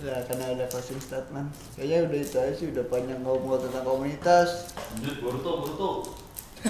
[0.00, 1.52] nah, karena ada closing statement.
[1.76, 4.72] Kayaknya udah itu aja sih, udah panjang ngobrol tentang komunitas.
[4.96, 5.90] Lanjut Boruto Boruto.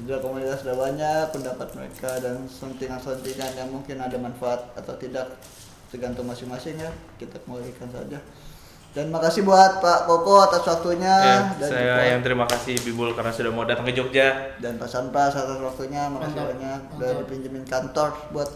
[0.00, 5.36] Sudah komunitas sudah banyak, pendapat mereka dan sentingan-sentingan yang mungkin ada manfaat atau tidak
[5.90, 6.90] tergantung masing-masing ya.
[7.16, 8.18] Kita kembalikan saja.
[8.90, 13.14] Dan makasih buat Pak Koko atas waktunya Ya, dan saya juga- yang terima kasih Bibul
[13.14, 14.58] karena sudah mau datang ke Jogja.
[14.58, 18.50] dan Pak Sanpas atas waktunya makasih Mantap, banyak udah dipinjemin kantor buat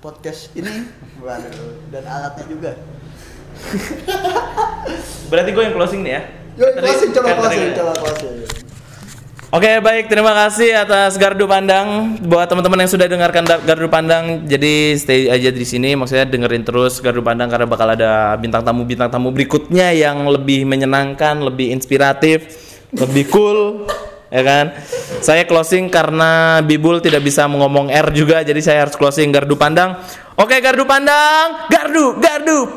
[0.00, 0.90] podcast ini
[1.20, 2.74] waduh dan alatnya juga
[5.28, 6.22] Berarti gue yang closing nih ya.
[6.58, 8.34] Yo, closing coba kan closing coba closing
[9.50, 10.06] Oke baik.
[10.06, 12.14] Terima kasih atas Gardu Pandang.
[12.22, 15.98] Buat teman-teman yang sudah dengarkan Gardu Pandang jadi stay aja di sini.
[15.98, 20.62] Maksudnya dengerin terus Gardu Pandang karena bakal ada bintang tamu bintang tamu berikutnya yang lebih
[20.70, 22.46] menyenangkan lebih inspiratif
[22.94, 23.90] lebih cool
[24.34, 24.70] ya kan?
[25.18, 29.98] Saya closing karena Bibul tidak bisa ngomong R juga jadi saya harus closing Gardu Pandang.
[30.38, 31.66] Oke Gardu Pandang!
[31.66, 32.70] Gardu Gardu